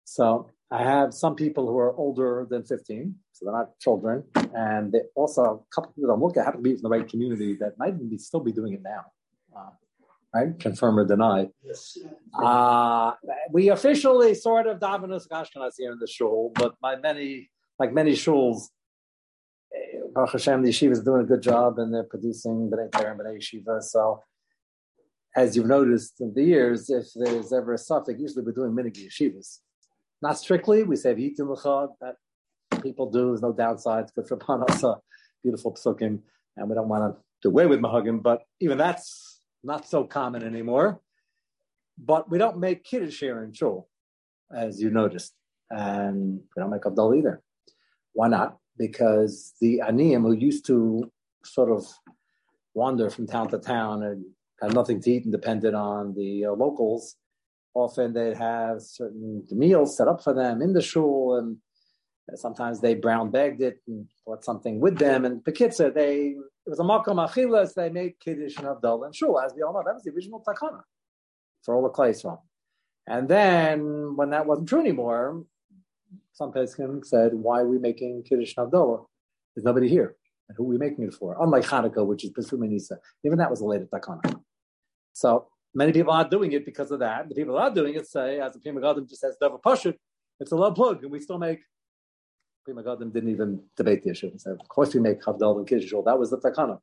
So 0.04 0.50
I 0.70 0.82
have 0.82 1.12
some 1.14 1.34
people 1.34 1.66
who 1.66 1.78
are 1.78 1.94
older 1.96 2.46
than 2.48 2.64
15, 2.64 3.14
so 3.32 3.44
they're 3.44 3.54
not 3.54 3.78
children, 3.78 4.24
and 4.54 4.92
they 4.92 5.00
also 5.14 5.42
a 5.42 5.74
couple 5.74 5.90
of 5.90 5.96
people 5.96 6.10
I'm 6.10 6.20
looking 6.20 6.40
at 6.40 6.46
happen 6.46 6.62
to 6.62 6.64
be 6.64 6.74
from 6.74 6.82
the 6.82 6.88
right 6.88 7.08
community 7.08 7.56
that 7.60 7.78
might 7.78 7.94
even 7.94 8.08
be, 8.08 8.18
still 8.18 8.40
be 8.40 8.52
doing 8.52 8.74
it 8.74 8.82
now. 8.82 9.04
Uh, 9.56 9.70
right? 10.34 10.58
Confirm 10.58 10.98
or 10.98 11.04
deny. 11.04 11.48
Yes. 11.62 11.98
Uh, 12.34 13.12
we 13.50 13.68
officially 13.68 14.34
sort 14.34 14.66
of 14.66 14.78
davenus 14.78 15.28
Ashkenaz 15.28 15.72
here 15.76 15.92
in 15.92 15.98
the 15.98 16.06
shul, 16.06 16.52
but 16.54 16.74
my 16.80 16.96
many, 16.96 17.50
like 17.78 17.92
many 17.92 18.12
shuls, 18.12 18.68
eh, 19.74 19.98
Baruch 20.14 20.32
Hashem, 20.32 20.62
the 20.62 20.70
yeshiva 20.70 20.92
is 20.92 21.02
doing 21.02 21.22
a 21.22 21.26
good 21.26 21.42
job 21.42 21.78
and 21.78 21.92
they're 21.92 22.04
producing 22.04 22.70
B'nai 22.70 23.10
and 23.10 23.20
B'nai 23.20 23.38
Yeshiva. 23.38 23.82
So, 23.82 24.22
as 25.34 25.56
you've 25.56 25.66
noticed 25.66 26.20
in 26.20 26.34
the 26.34 26.42
years, 26.42 26.90
if 26.90 27.06
there's 27.14 27.52
ever 27.52 27.72
a 27.74 27.78
suffix, 27.78 28.20
usually 28.20 28.44
we're 28.44 28.52
doing 28.52 28.74
many 28.74 28.90
yeshivas. 28.90 29.58
Not 30.20 30.38
strictly, 30.38 30.82
we 30.82 30.96
say 30.96 31.14
v'yitim 31.14 31.88
that 32.00 32.16
people 32.82 33.10
do, 33.10 33.28
there's 33.28 33.42
no 33.42 33.52
downside, 33.52 34.04
it's 34.04 34.12
good 34.12 34.28
for 34.28 34.36
panasa, 34.36 35.00
beautiful 35.42 35.72
psukim, 35.74 36.20
and 36.56 36.68
we 36.68 36.74
don't 36.74 36.88
want 36.88 37.14
to 37.14 37.20
do 37.42 37.48
away 37.48 37.66
with 37.66 37.80
mahagim, 37.80 38.22
but 38.22 38.42
even 38.60 38.78
that's 38.78 39.40
not 39.64 39.88
so 39.88 40.04
common 40.04 40.42
anymore. 40.44 41.00
But 41.98 42.30
we 42.30 42.38
don't 42.38 42.58
make 42.58 42.84
kiddush 42.84 43.20
here 43.20 43.42
in 43.42 43.52
shul, 43.52 43.88
as 44.54 44.80
you 44.80 44.90
noticed, 44.90 45.34
and 45.70 46.40
we 46.54 46.60
don't 46.60 46.70
make 46.70 46.86
abdul 46.86 47.14
either. 47.14 47.42
Why 48.12 48.28
not? 48.28 48.58
Because 48.76 49.54
the 49.60 49.82
aniyim 49.84 50.22
who 50.22 50.32
used 50.32 50.66
to 50.66 51.10
sort 51.44 51.70
of 51.70 51.86
wander 52.74 53.10
from 53.10 53.26
town 53.26 53.48
to 53.48 53.58
town 53.58 54.02
and 54.02 54.24
had 54.62 54.74
nothing 54.74 55.00
to 55.00 55.10
eat 55.10 55.24
and 55.24 55.32
depended 55.32 55.74
on 55.74 56.14
the 56.14 56.46
uh, 56.46 56.52
locals, 56.52 57.16
often 57.74 58.12
they'd 58.12 58.36
have 58.36 58.80
certain 58.80 59.44
meals 59.50 59.96
set 59.96 60.08
up 60.08 60.22
for 60.22 60.32
them 60.32 60.62
in 60.62 60.72
the 60.72 60.82
shul, 60.82 61.36
and 61.36 61.58
sometimes 62.38 62.80
they 62.80 62.94
brown 62.94 63.30
bagged 63.30 63.60
it 63.60 63.80
and 63.86 64.06
brought 64.24 64.44
something 64.44 64.80
with 64.80 64.98
them. 64.98 65.24
And 65.24 65.42
Pekitza, 65.42 65.92
they 65.92 66.36
it 66.64 66.70
was 66.70 66.78
a 66.78 66.84
makom 66.84 67.16
achilas. 67.16 67.74
They 67.74 67.90
made 67.90 68.20
kiddush 68.20 68.56
and 68.58 68.66
avdol 68.66 69.04
and 69.04 69.14
shul, 69.14 69.40
as 69.40 69.52
we 69.54 69.62
all 69.62 69.72
know. 69.72 69.82
That 69.84 69.94
was 69.94 70.04
the 70.04 70.12
original 70.12 70.42
takana 70.46 70.82
for 71.62 71.74
all 71.74 71.82
the 71.82 71.88
clays 71.88 72.22
from. 72.22 72.38
And 73.06 73.28
then 73.28 74.16
when 74.16 74.30
that 74.30 74.46
wasn't 74.46 74.68
true 74.68 74.80
anymore, 74.80 75.44
some 76.34 76.52
Pesachim 76.52 77.04
said, 77.04 77.34
"Why 77.34 77.60
are 77.60 77.68
we 77.68 77.78
making 77.78 78.22
kiddush 78.22 78.54
and 78.56 78.70
avdol? 78.70 79.06
There's 79.54 79.64
nobody 79.64 79.88
here." 79.88 80.16
And 80.48 80.56
who 80.56 80.64
are 80.64 80.68
we 80.68 80.78
making 80.78 81.04
it 81.04 81.14
for? 81.14 81.36
Unlike 81.40 81.64
Hanukkah, 81.64 82.06
which 82.06 82.24
is 82.24 82.52
Nisa. 82.52 82.98
Even 83.24 83.38
that 83.38 83.50
was 83.50 83.60
a 83.60 83.64
later 83.64 83.86
takana. 83.92 84.42
So 85.12 85.48
many 85.74 85.92
people 85.92 86.12
aren't 86.12 86.30
doing 86.30 86.52
it 86.52 86.64
because 86.64 86.90
of 86.90 87.00
that. 87.00 87.28
The 87.28 87.34
people 87.34 87.54
that 87.54 87.60
are 87.60 87.74
doing 87.74 87.94
it 87.94 88.06
say, 88.06 88.40
as 88.40 88.52
the 88.52 88.60
Pri 88.60 88.72
Megadim 88.72 89.08
just 89.08 89.20
says, 89.20 89.36
Dava 89.40 89.60
Pashut, 89.60 89.94
it's 90.40 90.52
a 90.52 90.56
low 90.56 90.72
plug, 90.72 91.02
and 91.02 91.12
we 91.12 91.20
still 91.20 91.38
make. 91.38 91.60
Pri 92.64 92.74
Megadim 92.74 93.12
didn't 93.12 93.30
even 93.30 93.60
debate 93.76 94.02
the 94.02 94.10
issue. 94.10 94.30
He 94.30 94.38
said, 94.38 94.56
of 94.60 94.68
course 94.68 94.94
we 94.94 95.00
make 95.00 95.22
Havdal 95.22 95.58
and 95.58 95.66
Kiddush. 95.66 95.92
That 96.04 96.18
was 96.18 96.30
the 96.30 96.38
takana. 96.38 96.78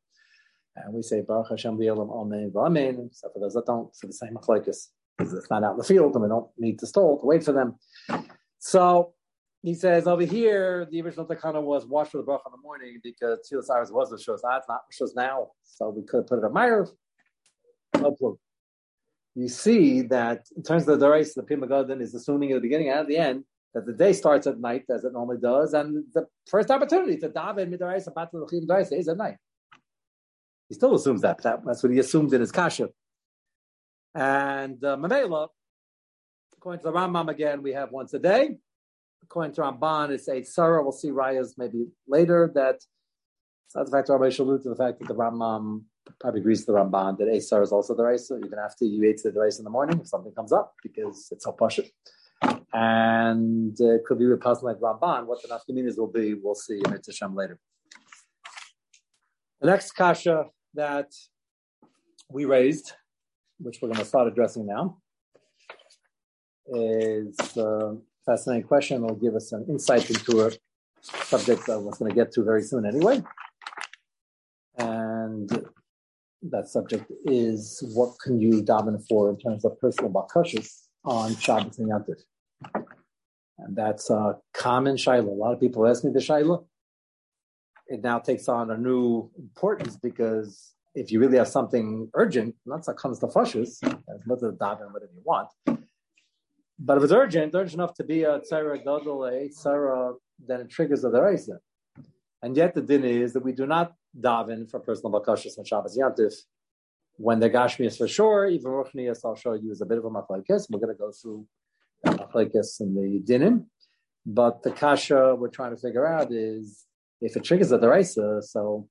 And 0.75 0.93
we 0.93 1.01
say, 1.01 1.21
Baruch 1.21 1.49
Hashem 1.49 1.77
li'olam 1.77 2.11
amen 2.11 2.51
v'amen. 2.53 3.09
So 3.13 3.29
for 3.33 3.39
those 3.39 3.53
that 3.53 3.65
don't, 3.65 3.93
so 3.95 4.07
the 4.07 4.13
same 4.13 4.35
machlokes. 4.35 4.89
It's 5.21 5.49
not 5.49 5.65
out 5.65 5.71
in 5.71 5.77
the 5.77 5.83
field, 5.83 6.13
and 6.13 6.23
we 6.23 6.29
don't 6.29 6.47
need 6.57 6.79
to 6.79 6.87
stall 6.87 7.19
to 7.19 7.25
wait 7.25 7.43
for 7.43 7.51
them. 7.51 7.75
So 8.59 9.13
he 9.61 9.73
says 9.73 10.07
over 10.07 10.23
here, 10.23 10.87
the 10.89 11.01
original 11.01 11.25
takana 11.25 11.61
was 11.61 11.85
wash 11.85 12.07
for 12.09 12.17
the 12.19 12.23
bracha 12.23 12.45
in 12.45 12.53
the 12.53 12.61
morning 12.63 13.01
because 13.03 13.39
Tzilas 13.39 13.91
was 13.91 14.09
the 14.09 14.15
shos. 14.15 14.39
That's 14.41 14.69
not 14.69 14.81
shos 14.97 15.09
now, 15.17 15.49
so 15.63 15.89
we 15.89 16.03
could 16.03 16.19
have 16.19 16.27
put 16.27 16.39
it 16.39 16.45
on 16.45 16.53
Meyer. 16.53 16.87
Clue. 17.93 18.39
You 19.35 19.47
see 19.47 20.01
that 20.03 20.45
in 20.55 20.63
terms 20.63 20.87
of 20.87 20.99
the 20.99 21.05
Dorais, 21.05 21.33
the 21.33 21.43
Pri 21.43 21.55
Megadim 21.55 22.01
is 22.01 22.13
assuming 22.13 22.51
at 22.51 22.55
the 22.55 22.61
beginning 22.61 22.89
and 22.89 22.99
at 22.99 23.07
the 23.07 23.17
end 23.17 23.43
that 23.73 23.85
the 23.85 23.93
day 23.93 24.13
starts 24.13 24.47
at 24.47 24.59
night 24.59 24.85
as 24.89 25.03
it 25.03 25.13
normally 25.13 25.37
does, 25.37 25.73
and 25.73 26.03
the 26.13 26.25
first 26.47 26.71
opportunity 26.71 27.17
to 27.17 27.29
daven 27.29 27.69
midarais 27.69 28.07
about 28.07 28.31
the 28.31 28.39
Dorais 28.39 28.91
is 28.91 29.07
at 29.07 29.17
night. 29.17 29.37
He 30.67 30.75
still 30.75 30.95
assumes 30.95 31.21
that, 31.21 31.41
that. 31.43 31.59
That's 31.65 31.83
what 31.83 31.91
he 31.91 31.99
assumed 31.99 32.33
in 32.33 32.41
his 32.41 32.51
kasha. 32.51 32.89
And 34.13 34.83
uh, 34.83 34.97
Mamela, 34.97 35.47
according 36.57 36.79
to 36.79 36.91
the 36.91 36.91
Rambam 36.91 37.29
again, 37.29 37.61
we 37.61 37.73
have 37.73 37.91
once 37.91 38.13
a 38.13 38.19
day. 38.19 38.57
According 39.23 39.53
to 39.53 39.61
Ramban, 39.61 40.11
it's 40.11 40.27
a 40.27 40.43
Sarah. 40.43 40.81
We'll 40.81 40.91
see 40.91 41.09
Rayas 41.09 41.53
maybe 41.57 41.87
later 42.07 42.51
that. 42.55 42.81
So 43.67 43.79
that's 43.79 43.91
the 43.91 43.97
fact 43.97 44.07
that 44.07 44.13
Rabbi 44.13 44.29
Shalut 44.29 44.63
to 44.63 44.69
the 44.69 44.75
fact 44.75 44.99
that 44.99 45.07
the 45.07 45.15
Rambam 45.15 45.83
probably 46.19 46.41
agrees 46.41 46.65
to 46.65 46.71
the 46.71 46.77
Ramban 46.77 47.17
that 47.17 47.27
Asar 47.27 47.61
is 47.61 47.71
also 47.71 47.95
the 47.95 48.03
Raisa, 48.03 48.37
even 48.37 48.59
after 48.59 48.85
you 48.85 49.03
ate 49.03 49.21
the 49.23 49.31
Raisa 49.31 49.59
in 49.59 49.63
the 49.63 49.69
morning, 49.69 49.99
if 49.99 50.07
something 50.07 50.33
comes 50.33 50.51
up, 50.51 50.75
because 50.83 51.27
it's 51.31 51.43
so 51.43 51.51
pashut. 51.51 51.89
And 52.73 53.79
uh, 53.81 53.97
could 54.05 54.19
be 54.19 54.27
with 54.27 54.41
person 54.41 54.65
like 54.65 54.77
Ramban. 54.77 55.25
What 55.25 55.41
the 55.41 55.49
nafkaminas 55.49 55.97
will 55.97 56.07
be, 56.07 56.35
we'll 56.35 56.55
see 56.55 56.81
in 56.85 56.91
Hashem 56.91 57.35
later. 57.35 57.59
The 59.61 59.67
next 59.67 59.91
kasha 59.91 60.45
that 60.75 61.11
we 62.29 62.45
raised, 62.45 62.93
which 63.59 63.79
we're 63.81 63.89
going 63.89 63.99
to 63.99 64.05
start 64.05 64.27
addressing 64.27 64.65
now, 64.65 64.99
is 66.67 67.35
a 67.57 67.97
fascinating 68.25 68.67
question. 68.67 69.03
It'll 69.03 69.15
give 69.15 69.35
us 69.35 69.51
an 69.51 69.65
insight 69.67 70.09
into 70.09 70.47
a 70.47 70.51
subject 71.01 71.65
that 71.67 71.79
we're 71.79 71.91
going 71.91 72.11
to 72.11 72.15
get 72.15 72.31
to 72.33 72.43
very 72.43 72.63
soon 72.63 72.85
anyway. 72.85 73.21
And 74.77 75.49
that 76.41 76.69
subject 76.69 77.11
is 77.25 77.83
what 77.93 78.13
can 78.23 78.39
you 78.39 78.63
daven 78.63 79.05
for 79.07 79.29
in 79.29 79.37
terms 79.37 79.65
of 79.65 79.79
personal 79.79 80.11
bakashas 80.11 80.87
on 81.03 81.35
Shabbos 81.35 81.79
and 81.79 81.89
Yantif. 81.89 82.21
And 83.57 83.75
that's 83.75 84.09
a 84.09 84.37
common 84.53 84.95
shaila. 84.95 85.27
A 85.27 85.31
lot 85.31 85.53
of 85.53 85.59
people 85.59 85.87
ask 85.87 86.03
me 86.03 86.11
the 86.11 86.19
shaila. 86.19 86.65
It 87.87 88.01
now 88.03 88.19
takes 88.19 88.47
on 88.47 88.71
a 88.71 88.77
new 88.77 89.29
importance 89.37 89.97
because 89.97 90.73
if 90.95 91.11
you 91.11 91.19
really 91.19 91.37
have 91.37 91.47
something 91.47 92.09
urgent, 92.13 92.55
not 92.65 92.85
so 92.85 92.93
comes 92.93 93.19
to 93.19 93.27
fashus, 93.27 93.83
as 93.83 94.25
much 94.25 94.39
as 94.43 94.53
daven 94.53 94.91
whatever 94.93 95.11
you 95.13 95.21
want. 95.23 95.49
But 96.77 96.97
if 96.97 97.03
it's 97.03 97.11
urgent, 97.11 97.53
urgent 97.53 97.73
enough 97.73 97.93
to 97.95 98.03
be 98.05 98.23
a 98.23 98.39
tzara 98.39 98.77
gadol, 98.77 99.25
a 99.25 99.49
tzara, 99.49 100.15
then 100.47 100.61
it 100.61 100.69
triggers 100.69 101.01
the 101.01 101.09
deraisa. 101.09 101.57
And 102.41 102.55
yet 102.55 102.73
the 102.73 102.81
din 102.81 103.03
is 103.03 103.33
that 103.33 103.43
we 103.43 103.51
do 103.51 103.65
not 103.65 103.93
daven 104.17 104.69
for 104.69 104.79
personal 104.79 105.11
bakashas 105.11 105.57
on 105.57 105.65
Shabbos 105.65 105.97
Yantif. 105.97 106.33
When 107.17 107.39
the 107.39 107.49
Gashmi 107.49 107.85
is 107.85 107.97
for 107.97 108.07
sure, 108.07 108.47
even 108.47 108.71
Ruchnias, 108.71 109.25
I'll 109.25 109.35
show 109.35 109.53
you 109.53 109.71
is 109.71 109.81
a 109.81 109.85
bit 109.85 109.97
of 109.97 110.05
a 110.05 110.09
machlekes. 110.09 110.67
We're 110.69 110.79
going 110.79 110.95
to 110.95 110.99
go 110.99 111.11
through 111.11 111.45
the 112.03 112.73
and 112.79 112.95
the 112.95 113.21
dinim. 113.27 113.65
But 114.25 114.63
the 114.63 114.71
kasha 114.71 115.35
we're 115.35 115.49
trying 115.49 115.75
to 115.75 115.81
figure 115.81 116.07
out 116.07 116.31
is 116.31 116.85
if 117.21 117.35
it 117.35 117.43
triggers 117.43 117.69
the 117.69 117.79
deraisa, 117.79 118.43
so 118.43 118.87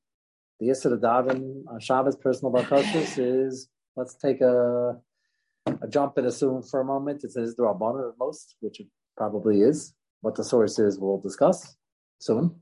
the 0.61 0.69
Yisra 0.69 0.99
daven 0.99 1.63
on 1.69 1.81
Shabbos 1.81 2.17
personal 2.17 2.53
bakashas 2.53 3.19
is 3.19 3.69
let's 3.97 4.15
take 4.15 4.41
a 4.41 4.99
a 5.83 5.89
jump 5.89 6.17
and 6.17 6.27
assume 6.27 6.63
for 6.63 6.81
a 6.81 6.85
moment 6.85 7.25
it 7.25 7.33
says 7.33 7.55
the 7.57 7.63
Rabbanah 7.63 8.11
at 8.11 8.19
most, 8.19 8.57
which 8.61 8.81
it 8.81 8.87
probably 9.17 9.61
is. 9.61 9.95
What 10.21 10.35
the 10.35 10.45
source 10.45 10.79
is, 10.79 10.99
we'll 10.99 11.21
discuss 11.21 11.77
soon. 12.19 12.57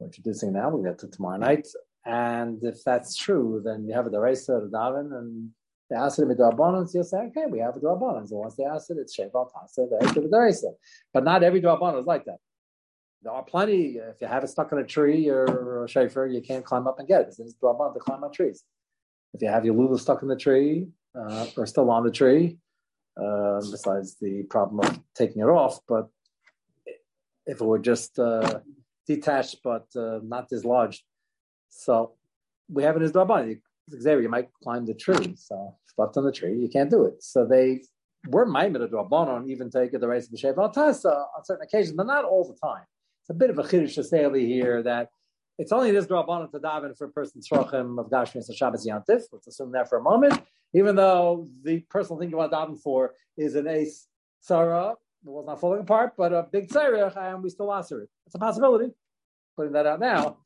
Introducing 0.00 0.52
now. 0.52 0.70
We'll 0.70 0.82
get 0.82 0.98
to 1.00 1.08
tomorrow 1.08 1.38
night. 1.38 1.66
And 2.04 2.62
if 2.62 2.84
that's 2.84 3.16
true, 3.16 3.62
then 3.64 3.86
you 3.86 3.94
have 3.94 4.06
a 4.06 4.10
Daraisa, 4.10 4.66
a 4.66 4.68
Davin, 4.68 5.16
and 5.18 5.50
the 5.90 5.96
Asid 5.96 6.30
of 6.30 6.36
Darabanan, 6.36 6.92
you'll 6.92 7.04
say, 7.04 7.18
okay, 7.18 7.46
we 7.48 7.58
have 7.60 7.76
a 7.76 7.80
Darabanan. 7.80 8.28
So 8.28 8.36
once 8.36 8.56
they 8.56 8.64
ask 8.64 8.90
it, 8.90 8.98
it's 8.98 9.16
Sheval 9.16 9.50
Tasa, 9.50 9.88
the 9.88 9.98
Asid 10.04 10.24
of 10.24 10.30
Daraisa. 10.30 10.72
But 11.12 11.24
not 11.24 11.42
every 11.42 11.60
Darabanan 11.60 12.00
is 12.00 12.06
like 12.06 12.24
that. 12.26 12.38
There 13.22 13.32
are 13.32 13.42
plenty, 13.42 13.96
if 13.96 14.20
you 14.20 14.26
have 14.26 14.44
it 14.44 14.48
stuck 14.48 14.72
in 14.72 14.78
a 14.78 14.84
tree 14.84 15.28
or 15.28 15.84
a 15.84 15.88
shafer, 15.88 16.26
you 16.26 16.40
can't 16.40 16.64
climb 16.64 16.86
up 16.86 16.98
and 16.98 17.08
get 17.08 17.22
it. 17.22 17.34
It's 17.38 17.54
Darabanan 17.62 17.94
to 17.94 18.00
climb 18.00 18.22
on 18.22 18.32
trees. 18.32 18.62
If 19.34 19.42
you 19.42 19.48
have 19.48 19.64
your 19.64 19.74
lulu 19.74 19.98
stuck 19.98 20.22
in 20.22 20.28
the 20.28 20.36
tree 20.36 20.88
uh, 21.18 21.46
or 21.56 21.66
still 21.66 21.90
on 21.90 22.04
the 22.04 22.10
tree, 22.10 22.58
uh, 23.20 23.60
besides 23.70 24.16
the 24.20 24.42
problem 24.44 24.80
of 24.80 25.00
taking 25.14 25.42
it 25.42 25.46
off, 25.46 25.80
but 25.88 26.08
if 27.46 27.60
it 27.60 27.64
were 27.64 27.78
just 27.78 28.18
uh, 28.18 28.60
detached 29.06 29.56
but 29.62 29.86
uh, 29.96 30.20
not 30.22 30.48
dislodged. 30.48 31.02
So 31.70 32.12
we 32.68 32.82
have 32.82 33.00
as 33.00 33.12
Rabban. 33.12 33.60
Xavier, 33.90 34.22
you 34.22 34.28
might 34.28 34.48
climb 34.62 34.84
the 34.84 34.94
tree. 34.94 35.34
So 35.36 35.76
left 35.96 36.16
on 36.16 36.24
the 36.24 36.32
tree, 36.32 36.58
you 36.58 36.68
can't 36.68 36.90
do 36.90 37.04
it. 37.04 37.22
So 37.22 37.46
they 37.46 37.82
were 38.28 38.46
maimed 38.46 38.76
at 38.76 38.90
Rabbanon, 38.90 39.48
even 39.48 39.70
take 39.70 39.92
the 39.92 40.08
race 40.08 40.26
of 40.26 40.32
the 40.32 40.38
Shev 40.38 40.56
Tasa 40.74 41.26
on 41.36 41.44
certain 41.44 41.64
occasions, 41.64 41.92
but 41.92 42.06
not 42.06 42.24
all 42.24 42.44
the 42.44 42.58
time. 42.66 42.84
It's 43.22 43.30
a 43.30 43.34
bit 43.34 43.50
of 43.50 43.58
a 43.58 43.62
chiddush 43.62 43.94
to 43.94 44.38
here 44.38 44.82
that 44.82 45.10
it's 45.58 45.72
only 45.72 45.90
this 45.90 46.06
Rabbanon 46.06 46.50
to 46.50 46.58
daven 46.58 46.96
for 46.96 47.06
a 47.06 47.10
person's 47.10 47.48
tzrochim 47.48 47.98
of 47.98 48.10
Gashmis 48.10 48.48
and 48.48 48.56
Shabbos 48.56 48.86
Yantif. 48.86 49.22
Let's 49.32 49.46
assume 49.46 49.72
that 49.72 49.88
for 49.88 49.98
a 49.98 50.02
moment. 50.02 50.40
Even 50.74 50.96
though 50.96 51.48
the 51.62 51.80
personal 51.88 52.18
thing 52.18 52.30
you 52.30 52.36
want 52.36 52.52
to 52.52 52.56
daven 52.56 52.80
for 52.80 53.14
is 53.36 53.54
an 53.54 53.66
ace 53.66 54.06
Sarah, 54.40 54.94
it 55.26 55.30
was 55.30 55.46
not 55.46 55.60
falling 55.60 55.80
apart, 55.80 56.12
but 56.16 56.32
a 56.32 56.46
big 56.50 56.68
tzarech, 56.68 57.16
and 57.16 57.42
we 57.42 57.50
still 57.50 57.72
answer 57.72 58.02
it. 58.02 58.08
It's 58.26 58.34
a 58.34 58.38
possibility. 58.38 58.92
Putting 59.56 59.72
that 59.72 59.86
out 59.86 60.00
now. 60.00 60.38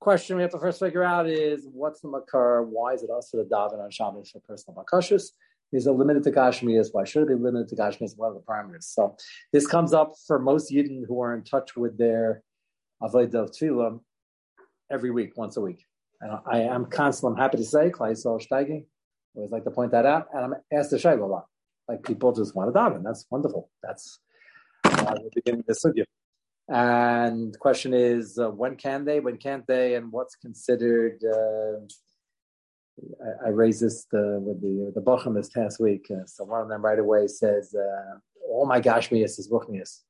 Question 0.00 0.36
we 0.36 0.42
have 0.42 0.52
to 0.52 0.58
first 0.58 0.80
figure 0.80 1.02
out 1.02 1.28
is 1.28 1.66
what's 1.72 2.00
the 2.00 2.08
makar? 2.08 2.62
Why 2.62 2.94
is 2.94 3.02
it 3.02 3.10
also 3.10 3.38
to 3.38 3.44
daven 3.48 3.82
on 3.82 3.90
Shabbos 3.90 4.30
for 4.30 4.40
personal 4.40 4.82
makashus? 4.82 5.30
Is 5.72 5.86
it 5.86 5.92
limited 5.92 6.22
to 6.24 6.30
gashmias? 6.30 6.88
Why 6.92 7.04
should 7.04 7.24
it 7.24 7.28
be 7.28 7.34
limited 7.34 7.68
to 7.68 7.76
gashmias? 7.76 8.16
One 8.16 8.28
of 8.30 8.34
the 8.34 8.40
parameters? 8.40 8.84
So 8.84 9.16
this 9.52 9.66
comes 9.66 9.92
up 9.92 10.12
for 10.26 10.38
most 10.38 10.70
Yidden 10.70 11.02
who 11.06 11.20
are 11.20 11.34
in 11.34 11.42
touch 11.42 11.76
with 11.76 11.98
their 11.98 12.42
Avodah 13.02 13.84
of 13.84 14.00
every 14.90 15.10
week, 15.10 15.36
once 15.36 15.56
a 15.56 15.60
week. 15.60 15.84
And 16.20 16.38
I 16.46 16.60
am 16.60 16.86
constantly, 16.86 17.36
I'm 17.36 17.42
happy 17.42 17.56
to 17.58 17.64
say, 17.64 17.90
Klaisel 17.90 18.40
Steiging, 18.46 18.84
always 19.34 19.50
like 19.50 19.64
to 19.64 19.70
point 19.70 19.90
that 19.92 20.06
out. 20.06 20.28
And 20.32 20.44
I'm 20.44 20.54
asked 20.72 20.90
to 20.90 20.98
shave 20.98 21.20
a 21.20 21.26
lot. 21.26 21.46
Like 21.88 22.02
people 22.02 22.32
just 22.32 22.54
want 22.54 22.72
to 22.72 22.78
daven. 22.78 23.02
That's 23.02 23.26
wonderful. 23.30 23.70
That's 23.82 24.20
why 24.82 25.16
we're 25.20 25.30
beginning 25.34 25.64
this 25.66 25.84
sugya. 25.84 26.04
And 26.68 27.52
the 27.52 27.58
question 27.58 27.92
is, 27.92 28.38
uh, 28.38 28.48
when 28.50 28.76
can 28.76 29.04
they? 29.04 29.20
When 29.20 29.36
can't 29.36 29.66
they? 29.66 29.96
And 29.96 30.10
what's 30.10 30.34
considered? 30.36 31.20
Uh, 31.22 31.84
I, 33.22 33.48
I, 33.48 33.50
raised 33.50 33.82
this 33.82 34.06
the, 34.10 34.40
with 34.40 34.62
the 34.62 34.92
the 34.94 35.02
Bochum 35.02 35.34
this 35.34 35.50
past 35.50 35.78
week. 35.78 36.06
Uh, 36.10 36.24
so 36.26 36.44
one 36.44 36.62
of 36.62 36.68
them 36.68 36.82
right 36.82 36.98
away 36.98 37.26
says, 37.26 37.74
uh, 37.74 38.18
"Oh 38.50 38.64
my 38.64 38.80
gosh, 38.80 39.10
mias 39.10 39.38
is 39.38 39.50
ruchnias." 39.50 40.00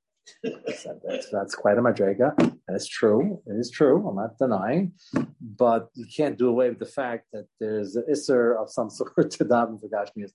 so 0.77 1.01
that's, 1.05 1.29
that's 1.31 1.55
quite 1.55 1.77
a 1.77 1.83
madrega, 1.83 2.33
and 2.39 2.61
it's 2.69 2.87
true. 2.87 3.43
It 3.47 3.55
is 3.55 3.71
true. 3.71 4.07
I'm 4.09 4.17
not 4.17 4.39
denying, 4.39 4.93
but 5.41 5.89
you 5.95 6.07
can't 6.15 6.39
do 6.39 6.49
away 6.49 6.71
with 6.71 6.79
the 6.79 6.87
fact 6.87 7.27
that 7.33 7.47
there's 7.61 7.97
an 7.97 8.05
isser 8.11 8.57
of 8.61 8.71
some 8.71 8.91
sort 8.99 9.31
to 9.31 9.45
daven 9.45 9.81
for 9.81 9.89
gashmias 9.89 10.35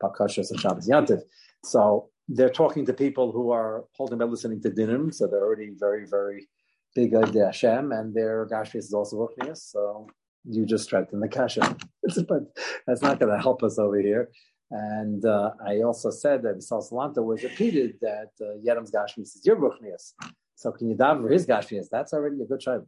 tika 0.00 0.12
pakashas 0.12 0.50
and 0.50 0.60
Shabbos 0.60 0.88
yantiv. 0.88 1.22
So 1.64 2.10
they're 2.28 2.50
talking 2.50 2.86
to 2.86 2.92
people 2.92 3.32
who 3.32 3.50
are 3.50 3.84
holding 3.96 4.18
by 4.18 4.24
listening 4.24 4.60
to 4.62 4.70
dinim, 4.70 5.12
so 5.12 5.26
they're 5.26 5.44
already 5.44 5.72
very, 5.78 6.06
very 6.06 6.48
big 6.94 7.10
the 7.12 7.46
Hashem, 7.46 7.92
and 7.92 8.14
their 8.14 8.46
gashmias 8.46 8.76
is 8.76 8.94
also 8.94 9.16
ruchnias. 9.16 9.58
So 9.58 10.06
you 10.44 10.66
just 10.66 10.84
strengthen 10.84 11.20
the 11.20 11.28
kasha. 11.28 11.76
but 12.28 12.42
that's 12.86 13.02
not 13.02 13.18
going 13.18 13.32
to 13.34 13.40
help 13.40 13.62
us 13.62 13.78
over 13.78 13.98
here. 13.98 14.30
And 14.70 15.24
uh, 15.24 15.52
I 15.66 15.80
also 15.80 16.10
said 16.10 16.42
that 16.42 16.62
Sal 16.62 16.82
Salanta 16.82 17.22
was 17.24 17.42
repeated 17.42 17.96
that 18.00 18.30
uh, 18.40 18.56
Yedam's 18.66 18.90
Gashmis 18.90 19.36
is 19.36 19.42
your 19.44 19.56
Ruchnias. 19.56 20.12
So 20.56 20.72
can 20.72 20.90
you 20.90 20.96
daven 20.96 21.22
for 21.22 21.28
his 21.28 21.46
Gashmis? 21.46 21.86
That's 21.90 22.12
already 22.12 22.40
a 22.42 22.46
good 22.46 22.60
Shaila. 22.60 22.86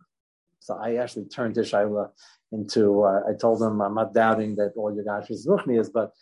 So 0.59 0.75
I 0.75 0.97
actually 0.97 1.27
turned 1.27 1.55
to 1.57 1.61
Shaila 1.61 2.11
into, 2.53 3.03
uh, 3.03 3.21
I 3.29 3.35
told 3.39 3.63
him, 3.63 3.81
I'm 3.81 3.95
not 3.95 4.15
doubting 4.15 4.57
that 4.57 4.73
all 4.77 4.95
your 4.95 5.05
Gashmis 5.05 5.31
is 5.31 5.47
Ruchnias, 5.47 5.91
but 5.93 6.13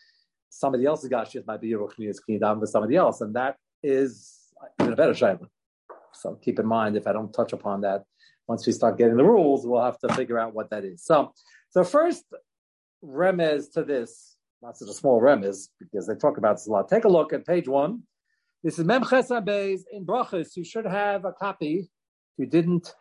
somebody 0.58 0.86
else's 0.86 1.10
Gashmis 1.10 1.46
might 1.46 1.60
be 1.60 1.68
your 1.68 1.86
Ruchnias. 1.86 2.22
Can 2.24 2.34
you 2.34 2.40
daven 2.40 2.60
for 2.60 2.66
somebody 2.66 2.96
else? 2.96 3.20
And 3.20 3.34
that 3.34 3.56
is 3.82 4.52
even 4.80 4.92
a 4.92 4.96
better 4.96 5.12
Shaila. 5.12 5.46
So 6.12 6.38
keep 6.42 6.58
in 6.58 6.66
mind, 6.66 6.96
if 6.96 7.06
I 7.06 7.12
don't 7.12 7.32
touch 7.32 7.52
upon 7.52 7.80
that, 7.82 8.04
once 8.46 8.66
we 8.66 8.72
start 8.72 8.98
getting 8.98 9.16
the 9.16 9.24
rules, 9.24 9.66
we'll 9.66 9.82
have 9.82 9.98
to 10.00 10.14
figure 10.14 10.38
out 10.38 10.54
what 10.54 10.70
that 10.70 10.84
is. 10.84 11.04
So, 11.04 11.32
so 11.70 11.82
first 11.82 12.24
remez 13.04 13.72
to 13.72 13.82
this, 13.82 14.36
not 14.62 14.76
such 14.76 14.88
a 14.88 14.92
small 14.92 15.20
remez, 15.20 15.68
because 15.80 16.06
they 16.06 16.14
talk 16.14 16.38
about 16.38 16.56
this 16.56 16.66
a 16.66 16.70
lot. 16.70 16.88
Take 16.88 17.04
a 17.04 17.08
look 17.08 17.32
at 17.32 17.46
page 17.46 17.68
one. 17.68 18.02
This 18.62 18.78
is 18.78 18.84
Memches 18.84 19.30
Abeis 19.30 19.82
in 19.92 20.06
Brachas. 20.06 20.56
You 20.56 20.64
should 20.64 20.86
have 20.86 21.24
a 21.24 21.32
copy. 21.32 21.90
If 22.32 22.38
you 22.38 22.46
didn't 22.46 22.94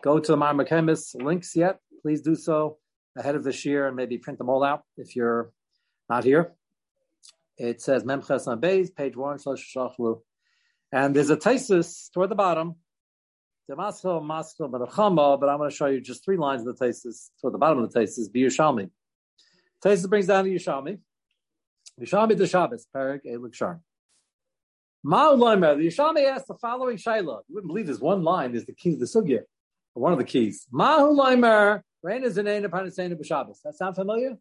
go 0.00 0.18
to 0.18 0.32
the 0.32 0.38
Marmachemis 0.38 1.14
links 1.14 1.56
yet, 1.56 1.78
please 2.02 2.22
do 2.22 2.34
so 2.34 2.78
ahead 3.18 3.34
of 3.34 3.44
this 3.44 3.64
year 3.64 3.86
and 3.86 3.96
maybe 3.96 4.16
print 4.18 4.38
them 4.38 4.48
all 4.48 4.62
out 4.62 4.82
if 4.96 5.16
you're 5.16 5.50
not 6.08 6.24
here. 6.24 6.54
It 7.56 7.80
says 7.80 8.02
Memches 8.04 8.46
Abeis, 8.46 8.94
page 8.94 9.16
one, 9.16 9.38
and 10.92 11.16
there's 11.16 11.30
a 11.30 11.36
tesis 11.36 12.10
toward 12.12 12.30
the 12.30 12.34
bottom 12.34 12.76
but 13.66 13.78
I'm 13.78 13.92
going 13.98 15.70
to 15.70 15.74
show 15.74 15.86
you 15.86 16.00
just 16.00 16.24
three 16.24 16.36
lines 16.36 16.66
of 16.66 16.76
the 16.76 16.84
tesis 16.84 17.30
toward 17.40 17.54
the 17.54 17.58
bottom 17.58 17.82
of 17.82 17.90
the 17.90 17.98
tesis, 17.98 18.30
be 18.30 18.42
Yerushalmi. 18.42 18.90
Taisis 19.82 20.08
brings 20.08 20.26
down 20.26 20.44
the 20.44 20.54
Yerushalmi. 20.54 20.98
Yerushalmi 22.00 22.36
the 22.36 22.46
Shabbos, 22.46 22.86
Perik 22.94 23.20
Elik 23.26 23.54
Sharm. 23.54 23.80
Ma'u 25.06 25.38
the 25.78 25.84
Yerushalmi 25.84 26.26
asks 26.26 26.48
the 26.48 26.54
following 26.54 26.96
Shaila. 26.96 27.42
You 27.48 27.54
wouldn't 27.54 27.68
believe 27.68 27.86
this 27.86 28.00
one 28.00 28.22
line 28.22 28.54
is 28.54 28.66
the 28.66 28.72
key 28.74 28.92
to 28.92 28.96
the 28.98 29.04
Sugya, 29.06 29.40
one 29.94 30.12
of 30.12 30.18
the 30.18 30.24
keys. 30.24 30.66
Ma'u 30.72 31.16
Laimer, 31.16 31.82
Reina 32.02 32.28
Zanena 32.28 32.66
Panasena 32.68 33.14
B'Shabbos. 33.14 33.62
That 33.64 33.76
sound 33.76 33.94
familiar? 33.94 34.36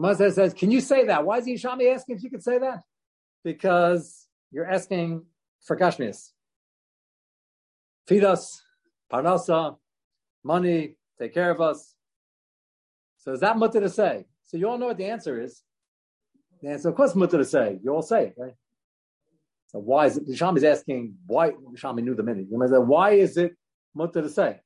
The 0.00 0.30
says, 0.30 0.54
can 0.54 0.70
you 0.70 0.80
say 0.80 1.06
that? 1.06 1.24
Why 1.24 1.38
is 1.38 1.46
Yerushalmi 1.46 1.94
asking 1.94 2.16
if 2.16 2.22
you 2.22 2.30
could 2.30 2.42
say 2.42 2.58
that? 2.58 2.82
Because 3.44 4.26
you're 4.50 4.70
asking 4.70 5.24
for 5.64 5.76
gashmias 5.76 6.30
feed 8.08 8.24
us, 8.24 8.62
parnasa, 9.12 9.76
money, 10.42 10.96
take 11.18 11.34
care 11.34 11.50
of 11.50 11.60
us. 11.60 11.94
So 13.18 13.32
is 13.32 13.40
that 13.40 13.58
mutter 13.58 13.80
to 13.80 13.88
say? 13.90 14.24
So 14.44 14.56
you 14.56 14.68
all 14.68 14.78
know 14.78 14.86
what 14.86 14.96
the 14.96 15.04
answer 15.04 15.40
is. 15.40 15.62
The 16.62 16.70
answer, 16.70 16.88
of 16.88 16.94
course, 16.94 17.14
mutter 17.14 17.36
to 17.36 17.44
say. 17.44 17.78
You 17.82 17.94
all 17.94 18.02
say 18.02 18.32
right? 18.38 18.54
So 19.66 19.80
why 19.80 20.06
is 20.06 20.16
it? 20.16 20.26
Shami 20.28 20.56
is 20.56 20.64
asking 20.64 21.16
why. 21.26 21.50
Shami 21.74 22.02
knew 22.02 22.14
the 22.14 22.22
minute. 22.22 22.46
You 22.50 22.66
say, 22.66 22.78
why 22.78 23.10
is 23.10 23.36
it 23.36 23.52
mutter 23.94 24.22
to 24.22 24.28
say? 24.30 24.60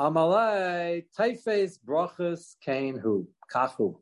Amalei 0.00 1.04
taifes 1.16 1.78
brachas 1.86 2.56
kain 2.64 2.98
hu 2.98 3.28
kachu. 3.54 3.98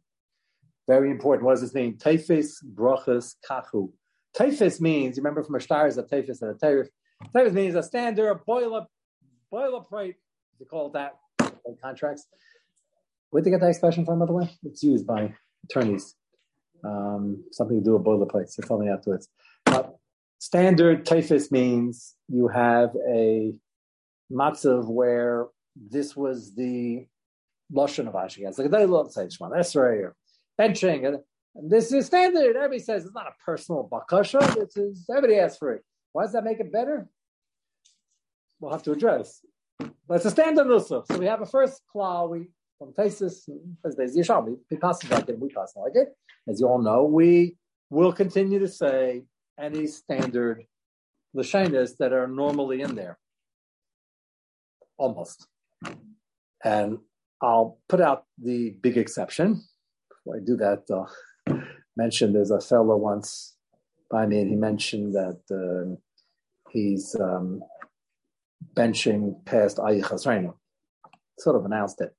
Very 0.87 1.11
important. 1.11 1.45
What 1.45 1.55
does 1.55 1.63
this 1.63 1.75
mean? 1.75 1.99
Taifes 1.99 2.65
brachas 2.65 3.35
kachu. 3.49 3.91
Taifes 4.37 4.81
means 4.81 5.17
you 5.17 5.25
remember 5.25 5.43
from 5.43 5.57
a 5.57 5.61
star 5.61 5.89
is 5.89 5.99
a 5.99 6.05
taifes 6.05 6.41
and 6.41 6.53
a 6.53 6.55
teirif. 6.55 6.87
Tavis 7.35 7.53
means 7.53 7.75
a 7.75 7.83
standard 7.83 8.39
boiler 8.47 8.87
boilerplate. 9.53 10.15
They 10.61 10.67
call 10.67 10.87
it 10.87 10.93
that 10.93 11.17
contracts. 11.83 12.27
Where'd 13.31 13.45
they 13.45 13.51
get 13.51 13.61
that 13.61 13.71
expression 13.71 14.05
from, 14.05 14.21
by 14.21 14.27
the 14.27 14.33
way? 14.33 14.51
It's 14.63 14.85
used 14.85 15.05
by 15.05 15.35
attorneys. 15.65 16.15
Um, 16.85 17.43
something 17.51 17.79
to 17.79 17.85
do 17.85 17.97
with 17.97 18.05
boilerplates. 18.05 18.55
They 18.55 18.67
told 18.67 18.83
me 18.83 18.89
afterwards. 18.89 19.29
But 19.65 19.97
standard 20.39 21.05
typhus 21.05 21.51
means 21.51 22.15
you 22.29 22.47
have 22.47 22.95
a 23.11 23.53
matzav 24.31 24.87
where 24.87 25.49
this 25.91 26.17
was 26.17 26.55
the 26.55 27.07
lashon 27.73 28.09
of 28.09 28.15
Ashigas. 28.15 28.59
Like 28.59 28.71
they 28.71 28.87
love 28.87 29.13
say 29.13 29.29
Shema 29.29 29.51
Esrei 29.51 30.11
benching. 30.59 31.07
And 31.55 31.71
this 31.71 31.93
is 31.93 32.07
standard. 32.07 32.57
Everybody 32.57 32.79
says 32.79 33.05
it's 33.05 33.15
not 33.15 33.27
a 33.27 33.45
personal 33.45 33.89
bakasha. 33.91 34.57
It's, 34.57 35.09
everybody 35.11 35.39
asks 35.39 35.59
for 35.59 35.75
it. 35.75 35.85
Why 36.13 36.25
does 36.25 36.33
that 36.33 36.45
make 36.45 36.61
it 36.61 36.73
better? 36.73 37.09
We'll 38.61 38.73
have 38.73 38.83
to 38.85 38.93
address. 38.93 39.41
But 39.79 40.15
it's 40.17 40.25
a 40.25 40.31
standard 40.31 40.67
nusach. 40.67 41.07
So 41.07 41.19
we 41.19 41.27
have 41.27 41.43
a 41.43 41.47
first 41.47 41.83
claw, 41.91 42.27
we 42.27 42.49
from 42.79 42.93
Tesis, 42.93 43.49
as 43.85 43.97
Yisham, 43.97 44.57
we 44.71 44.77
pass 44.77 45.03
like 45.11 45.29
it, 45.29 45.39
we 45.39 45.49
pass 45.49 45.73
like 45.77 45.97
it. 45.97 46.17
As 46.49 46.61
you 46.61 46.69
all 46.69 46.81
know, 46.81 47.05
we 47.05 47.57
will 47.91 48.13
continue 48.13 48.61
to 48.61 48.69
say 48.69 49.25
any 49.59 49.87
standard 49.87 50.65
lashanas 51.37 51.97
that 51.99 52.13
are 52.13 52.29
normally 52.29 52.83
in 52.83 52.95
there. 52.95 53.19
Almost. 54.97 55.47
And 56.65 56.99
I'll 57.41 57.79
put 57.89 58.01
out 58.01 58.25
the 58.43 58.77
big 58.83 58.97
exception. 58.97 59.63
Before 60.11 60.37
I 60.37 60.41
do 60.45 60.57
that, 60.57 60.85
uh, 60.91 61.55
mention 61.97 62.33
there's 62.33 62.51
a 62.51 62.61
fellow 62.61 62.97
once 62.97 63.57
by 64.11 64.27
me, 64.27 64.41
and 64.41 64.51
he 64.51 64.57
mentioned 64.57 65.15
that 65.15 65.41
uh, 65.51 65.95
he's 66.71 67.15
um, 67.21 67.63
benching 68.75 69.45
past 69.45 69.79
Ayichas 69.79 70.27
Reino. 70.27 70.59
Sort 71.39 71.57
of 71.57 71.65
announced 71.65 72.01
it. 72.01 72.15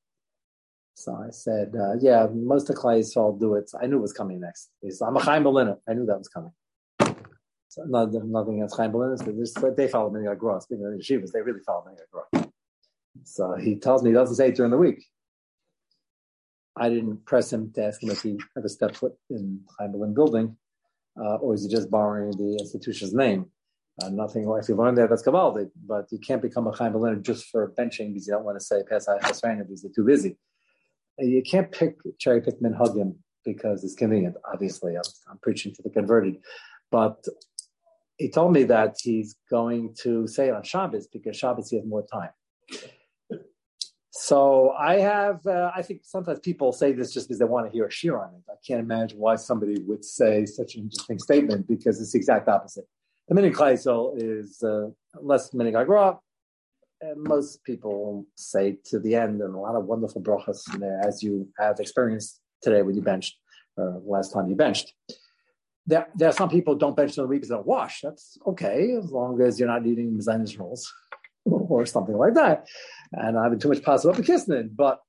So 0.95 1.15
I 1.15 1.29
said, 1.31 1.73
uh, 1.79 1.93
yeah, 2.01 2.27
most 2.33 2.69
of 2.69 2.75
Clay 2.75 3.03
all 3.15 3.37
do 3.37 3.55
it. 3.55 3.71
I 3.81 3.87
knew 3.87 3.97
it 3.97 4.01
was 4.01 4.13
coming 4.13 4.41
next. 4.41 4.69
He 4.81 4.91
said, 4.91 5.05
I'm 5.05 5.15
a 5.15 5.21
Chaim 5.21 5.43
Berliner. 5.43 5.77
I 5.87 5.93
knew 5.93 6.05
that 6.05 6.17
was 6.17 6.27
coming. 6.27 6.51
So 7.69 7.83
not, 7.85 8.11
nothing 8.11 8.55
against 8.55 8.75
Chaim 8.75 8.91
Berliner. 8.91 9.15
They 9.77 9.87
follow 9.87 10.09
me 10.09 10.27
like 10.27 10.37
Gross. 10.37 10.63
Speaking 10.63 10.85
of 10.85 10.91
the 10.91 10.97
yeshivas, 10.97 11.31
they 11.31 11.41
really 11.41 11.61
follow 11.65 11.85
like 11.85 11.99
Gross. 12.11 12.48
So 13.23 13.55
he 13.55 13.75
tells 13.75 14.03
me 14.03 14.09
he 14.09 14.13
doesn't 14.13 14.35
say 14.35 14.49
it 14.49 14.55
during 14.55 14.71
the 14.71 14.77
week. 14.77 15.05
I 16.75 16.89
didn't 16.89 17.25
press 17.25 17.51
him 17.51 17.71
to 17.73 17.85
ask 17.85 18.01
him 18.01 18.11
if 18.11 18.21
he 18.21 18.39
ever 18.57 18.69
stepped 18.69 18.97
foot 18.97 19.13
in 19.29 19.61
Chaim 19.77 20.13
building 20.13 20.55
uh, 21.19 21.35
or 21.35 21.53
is 21.53 21.63
he 21.63 21.69
just 21.69 21.89
borrowing 21.91 22.31
the 22.31 22.57
institution's 22.59 23.13
name? 23.13 23.45
Uh, 24.01 24.09
nothing. 24.09 24.49
If 24.61 24.69
you 24.69 24.75
learn 24.75 24.95
that, 24.95 25.09
that's 25.09 25.23
kavaldik. 25.23 25.71
But 25.85 26.05
you 26.11 26.19
can't 26.19 26.41
become 26.41 26.67
a 26.67 26.71
chaim 26.71 27.21
just 27.21 27.47
for 27.47 27.73
benching 27.77 28.13
because 28.13 28.27
you 28.27 28.33
don't 28.33 28.45
want 28.45 28.57
to 28.57 28.63
say 28.63 28.81
Pesach 28.89 29.21
Hasrein 29.21 29.59
because 29.59 29.83
you're 29.83 29.91
too 29.93 30.05
busy. 30.05 30.37
You 31.17 31.43
can't 31.43 31.69
pick 31.69 31.97
cherry 32.17 32.41
pick 32.41 32.61
minhagim 32.61 33.15
because 33.43 33.83
it's 33.83 33.95
convenient. 33.95 34.35
Obviously, 34.51 34.95
I'm, 34.95 35.01
I'm, 35.29 35.37
preaching 35.39 35.73
to 35.75 35.81
the 35.81 35.89
converted, 35.89 36.37
but 36.91 37.25
he 38.17 38.29
told 38.29 38.53
me 38.53 38.63
that 38.65 38.95
he's 39.01 39.35
going 39.49 39.95
to 40.03 40.27
say 40.27 40.47
it 40.47 40.53
on 40.53 40.63
Shabbos 40.63 41.07
because 41.07 41.35
Shabbos 41.35 41.69
he 41.69 41.77
has 41.77 41.85
more 41.85 42.05
time. 42.05 42.29
So 44.21 44.71
I 44.71 44.95
have, 44.99 45.47
uh, 45.47 45.71
I 45.73 45.81
think 45.81 46.01
sometimes 46.03 46.39
people 46.39 46.73
say 46.73 46.91
this 46.91 47.13
just 47.13 47.29
because 47.29 47.39
they 47.39 47.45
want 47.45 47.67
to 47.67 47.71
hear 47.71 47.85
a 47.85 47.91
shear 47.91 48.19
on 48.19 48.33
it. 48.33 48.41
I 48.51 48.55
can't 48.67 48.81
imagine 48.81 49.17
why 49.17 49.37
somebody 49.37 49.81
would 49.83 50.03
say 50.03 50.45
such 50.45 50.75
an 50.75 50.81
interesting 50.83 51.19
statement 51.19 51.69
because 51.69 52.01
it's 52.01 52.11
the 52.11 52.17
exact 52.17 52.49
opposite. 52.49 52.83
The 53.29 53.35
Kleisel 53.35 54.21
is 54.21 54.61
uh, 54.61 54.89
less 55.21 55.51
minig. 55.51 56.19
And 56.99 57.23
most 57.23 57.63
people 57.63 58.25
say 58.35 58.77
to 58.87 58.99
the 58.99 59.15
end, 59.15 59.39
and 59.41 59.55
a 59.55 59.57
lot 59.57 59.75
of 59.75 59.85
wonderful 59.85 60.21
brachas 60.21 60.61
in 60.73 60.81
there, 60.81 60.99
as 60.99 61.23
you 61.23 61.47
have 61.57 61.79
experienced 61.79 62.41
today 62.61 62.81
when 62.81 62.95
you 62.95 63.01
benched, 63.01 63.37
or 63.77 64.01
last 64.05 64.33
time 64.33 64.49
you 64.49 64.55
benched. 64.57 64.93
There, 65.87 66.09
there 66.13 66.27
are 66.27 66.33
some 66.33 66.49
people 66.49 66.75
don't 66.75 66.97
bench 66.97 67.17
in 67.17 67.23
the 67.23 67.27
week 67.29 67.43
because 67.43 67.55
they 67.55 67.63
wash. 67.63 68.01
That's 68.03 68.37
okay, 68.45 68.95
as 69.01 69.13
long 69.13 69.41
as 69.41 69.57
you're 69.57 69.69
not 69.69 69.87
eating 69.87 70.11
mezainis 70.11 70.59
rolls 70.59 70.93
or 71.69 71.85
something 71.85 72.17
like 72.17 72.33
that 72.33 72.67
and 73.13 73.37
I 73.37 73.43
have 73.43 73.59
too 73.59 73.69
much 73.69 73.83
possible 73.83 74.13
for 74.13 74.23
kissing 74.23 74.69
but 74.73 74.99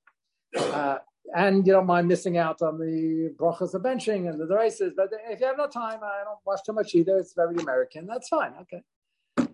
uh, 0.57 0.97
and 1.33 1.65
you 1.65 1.73
don't 1.73 1.85
mind 1.85 2.07
missing 2.07 2.37
out 2.37 2.61
on 2.61 2.77
the 2.77 3.33
brachas 3.37 3.73
of 3.73 3.81
benching 3.83 4.29
and 4.29 4.39
the 4.39 4.55
races. 4.55 4.93
But 4.95 5.09
if 5.29 5.39
you 5.39 5.45
have 5.45 5.57
no 5.57 5.67
time, 5.67 5.99
I 6.03 6.23
don't 6.25 6.39
watch 6.45 6.59
too 6.65 6.73
much 6.73 6.93
either. 6.93 7.17
It's 7.17 7.33
very 7.33 7.55
American. 7.55 8.05
That's 8.05 8.27
fine. 8.27 8.53
Okay. 8.61 9.47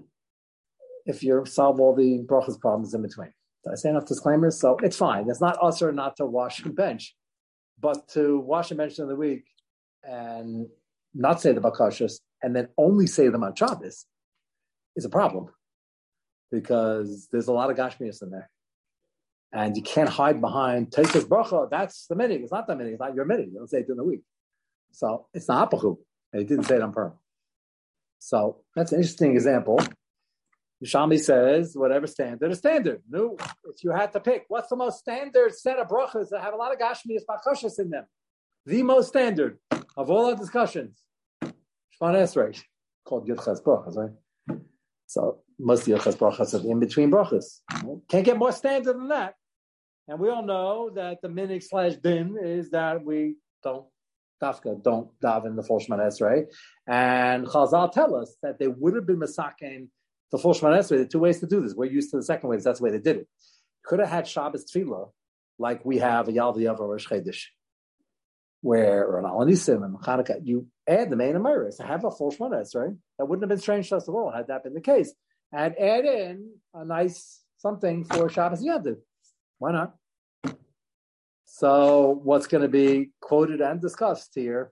If 1.06 1.24
you 1.24 1.46
solve 1.46 1.80
all 1.80 1.96
the 1.96 2.24
brachas 2.26 2.60
problems 2.60 2.94
in 2.94 3.02
between. 3.02 3.32
Did 3.64 3.74
I 3.74 3.76
say 3.76 3.90
enough 3.90 4.06
disclaimers? 4.06 4.60
So 4.60 4.78
it's 4.82 4.98
fine. 4.98 5.30
It's 5.30 5.42
not 5.42 5.62
us 5.62 5.82
or 5.82 5.92
not 5.92 6.18
to 6.18 6.26
wash 6.26 6.64
and 6.64 6.76
bench, 6.76 7.16
but 7.80 8.08
to 8.10 8.40
wash 8.40 8.72
and 8.72 8.78
bench 8.78 9.00
in 9.00 9.08
the 9.08 9.16
week 9.16 9.46
and 10.04 10.68
not 11.14 11.42
say 11.42 11.52
the 11.52 11.62
bakashas 11.62 12.20
and 12.42 12.56
then 12.56 12.70
only 12.78 13.08
say 13.08 13.30
them 13.30 13.44
on 13.44 13.56
Shabbos 13.56 14.06
is 14.96 15.06
a 15.06 15.10
problem 15.10 15.50
because 16.52 17.28
there's 17.32 17.48
a 17.48 17.54
lot 17.54 17.70
of 17.70 17.78
Gashmias 17.78 18.22
in 18.22 18.30
there. 18.30 18.50
And 19.54 19.76
you 19.76 19.82
can't 19.84 20.10
hide 20.10 20.42
behind 20.42 20.92
Tesis 20.92 21.24
Bracha. 21.24 21.70
That's 21.70 22.08
the 22.08 22.16
minig. 22.16 22.44
It's 22.44 22.52
not 22.52 22.68
the 22.68 22.74
minig. 22.74 22.92
It's 22.92 23.00
not 23.00 23.16
your 23.16 23.26
minig. 23.26 23.52
You 23.52 23.60
don't 23.60 23.70
say 23.70 23.80
it 23.80 23.88
during 23.88 23.98
the 23.98 24.04
week. 24.04 24.22
So 24.92 25.28
it's 25.34 25.48
not 25.48 25.72
Apachu. 25.72 25.98
And 26.34 26.42
he 26.42 26.48
didn't 26.48 26.66
say 26.66 26.76
it 26.76 26.82
on 26.82 26.92
purpose. 26.92 27.18
So 28.20 28.64
that's 28.76 28.92
an 28.92 29.00
interesting 29.00 29.34
example. 29.34 29.80
Shami 30.84 31.20
says, 31.20 31.76
whatever 31.76 32.06
standard 32.06 32.52
is 32.52 32.60
standard. 32.60 33.02
No, 33.10 33.36
if 33.66 33.84
you 33.84 33.92
had 33.92 34.14
to 34.14 34.20
pick, 34.20 34.46
what's 34.48 34.70
the 34.70 34.76
most 34.76 35.00
standard 35.00 35.56
set 35.56 35.80
of 35.80 35.88
brachas 35.88 36.30
that 36.30 36.42
have 36.42 36.54
a 36.54 36.58
lot 36.58 36.72
of 36.72 36.80
gashmias 36.80 37.24
bakashas 37.28 37.80
in 37.80 37.90
them? 37.90 38.06
The 38.66 38.84
most 38.84 39.08
standard 39.08 39.58
of 39.72 40.12
all 40.12 40.28
our 40.28 40.36
discussions. 40.36 41.02
Shvan 41.44 41.54
Esrei, 42.02 42.62
called 43.06 43.28
Yudchas 43.28 43.64
brachas, 43.64 43.96
right? 43.96 44.12
So 45.08 45.40
most 45.58 45.88
Yudchas 45.88 46.18
brachas 46.18 46.54
are 46.54 46.70
in 46.70 46.80
between 46.80 47.10
brachas. 47.10 47.62
Can't 48.10 48.26
get 48.26 48.38
more 48.38 48.52
standard 48.52 48.94
than 48.94 49.08
that. 49.08 49.36
And 50.08 50.20
we 50.20 50.30
all 50.30 50.46
know 50.46 50.92
that 50.96 51.22
the 51.22 51.28
minig 51.28 51.64
slash 51.64 51.96
din 51.96 52.38
is 52.42 52.70
that 52.72 53.04
we 53.04 53.38
don't 53.64 53.86
dafka 54.42 54.82
don't 54.84 55.10
daven 55.20 55.56
the 55.56 55.64
full 55.64 55.80
Shemana 55.80 56.08
Esrei. 56.08 56.46
And 56.86 57.48
Chazal 57.48 57.92
tell 57.92 58.16
us 58.16 58.36
that 58.44 58.60
they 58.60 58.68
would 58.68 58.96
have 58.96 59.08
been 59.08 59.20
masakin 59.20 59.88
the 60.32 60.38
full 60.38 60.54
Shemana 60.54 60.80
Esrei. 60.80 60.90
There 60.90 61.02
are 61.02 61.06
two 61.06 61.20
ways 61.20 61.40
to 61.40 61.48
do 61.48 61.62
this. 61.62 61.74
We're 61.74 61.92
used 61.92 62.12
to 62.12 62.18
the 62.18 62.24
second 62.24 62.50
way. 62.50 62.58
That's 62.58 62.80
the 62.80 62.84
way 62.84 62.92
they 62.92 63.00
did 63.00 63.18
it. 63.18 63.28
Could 63.84 64.00
have 64.00 64.10
had 64.10 64.28
Shabbos 64.28 64.66
Tefillah 64.66 65.12
like 65.58 65.84
we 65.86 65.98
have 66.00 66.28
a 66.28 66.32
Yalva 66.32 66.80
or 66.80 66.92
Rosh 66.92 67.08
Chodesh, 67.08 67.46
where 68.62 69.06
or 69.06 69.20
an 69.20 69.26
Al 69.26 69.40
HaNissim 69.40 69.84
and 69.84 69.98
Hanukkah. 69.98 70.40
You 70.44 70.68
add 70.88 71.10
the 71.10 71.16
main 71.16 71.36
Amiris. 71.36 71.82
Have 71.82 72.06
a 72.06 72.12
full 72.12 72.32
Shemana 72.32 72.62
Esrei. 72.62 72.98
That 73.18 73.26
wouldn't 73.26 73.44
have 73.44 73.50
been 73.50 73.60
strange 73.60 73.90
to 73.90 73.98
us 73.98 74.08
at 74.08 74.12
all 74.12 74.32
had 74.32 74.48
that 74.48 74.64
been 74.64 74.74
the 74.74 74.82
case. 74.82 75.14
And 75.52 75.78
add 75.78 76.06
in 76.06 76.52
a 76.74 76.86
nice 76.86 77.42
something 77.58 78.04
for 78.06 78.30
Shabbos 78.30 78.64
Yad. 78.64 78.98
Why 79.60 79.72
not? 79.72 79.96
So 81.46 82.20
what's 82.24 82.48
going 82.48 82.62
to 82.62 82.68
be 82.68 83.12
quoted 83.22 83.62
and 83.62 83.82
discussed 83.82 84.32
here 84.36 84.72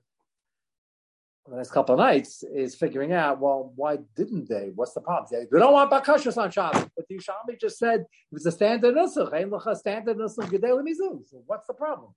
the 1.47 1.57
next 1.57 1.71
couple 1.71 1.93
of 1.93 1.99
nights 1.99 2.43
is 2.43 2.75
figuring 2.75 3.13
out, 3.13 3.39
well, 3.39 3.71
why 3.75 3.97
didn't 4.15 4.49
they? 4.49 4.71
What's 4.73 4.93
the 4.93 5.01
problem? 5.01 5.27
They, 5.51 5.59
don't 5.59 5.73
want 5.73 5.91
bakashas 5.91 6.37
on 6.37 6.49
Shabbos, 6.49 6.87
but 6.95 7.07
the 7.07 7.17
Yishami 7.17 7.59
just 7.59 7.77
said 7.77 8.01
it 8.01 8.07
was 8.31 8.45
a 8.47 8.51
standard 8.51 8.95
nusach, 8.95 9.31
a 9.31 9.75
standard 9.75 10.17
nusach 10.17 11.27
So 11.27 11.43
what's 11.45 11.67
the 11.67 11.73
problem? 11.73 12.15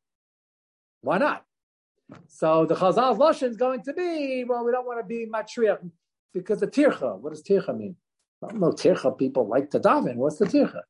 Why 1.03 1.19
not? 1.19 1.45
So 2.27 2.67
the 2.67 2.75
Chazal's 2.75 3.19
lashon 3.19 3.51
is 3.51 3.57
going 3.57 3.83
to 3.83 3.93
be, 3.93 4.45
well, 4.45 4.65
we 4.65 4.73
don't 4.73 4.87
want 4.87 5.01
to 5.01 5.07
be 5.07 5.27
matriach 5.27 5.79
because 6.33 6.61
the 6.61 6.67
tircha. 6.67 7.19
What 7.19 7.31
does 7.31 7.43
tircha 7.43 7.77
mean? 7.77 7.97
Well, 8.41 8.55
no 8.55 8.73
tircha. 8.73 9.17
People 9.19 9.47
like 9.47 9.71
to 9.71 9.81
daven. 9.81 10.17
What's 10.17 10.39
the 10.39 10.47
tircha? 10.47 10.83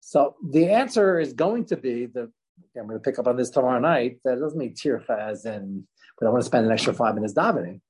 So 0.00 0.36
the 0.50 0.70
answer 0.70 1.18
is 1.18 1.32
going 1.32 1.64
to 1.66 1.76
be 1.76 2.06
the. 2.06 2.30
I'm 2.78 2.86
going 2.86 2.98
to 2.98 3.02
pick 3.02 3.18
up 3.18 3.26
on 3.26 3.36
this 3.36 3.50
tomorrow 3.50 3.80
night. 3.80 4.18
That 4.24 4.38
doesn't 4.38 4.58
mean 4.58 4.74
tircha 4.74 5.18
as 5.18 5.44
in 5.46 5.86
we 6.20 6.24
don't 6.24 6.32
want 6.32 6.42
to 6.42 6.46
spend 6.46 6.66
an 6.66 6.72
extra 6.72 6.94
five 6.94 7.14
minutes 7.14 7.34
davening. 7.34 7.80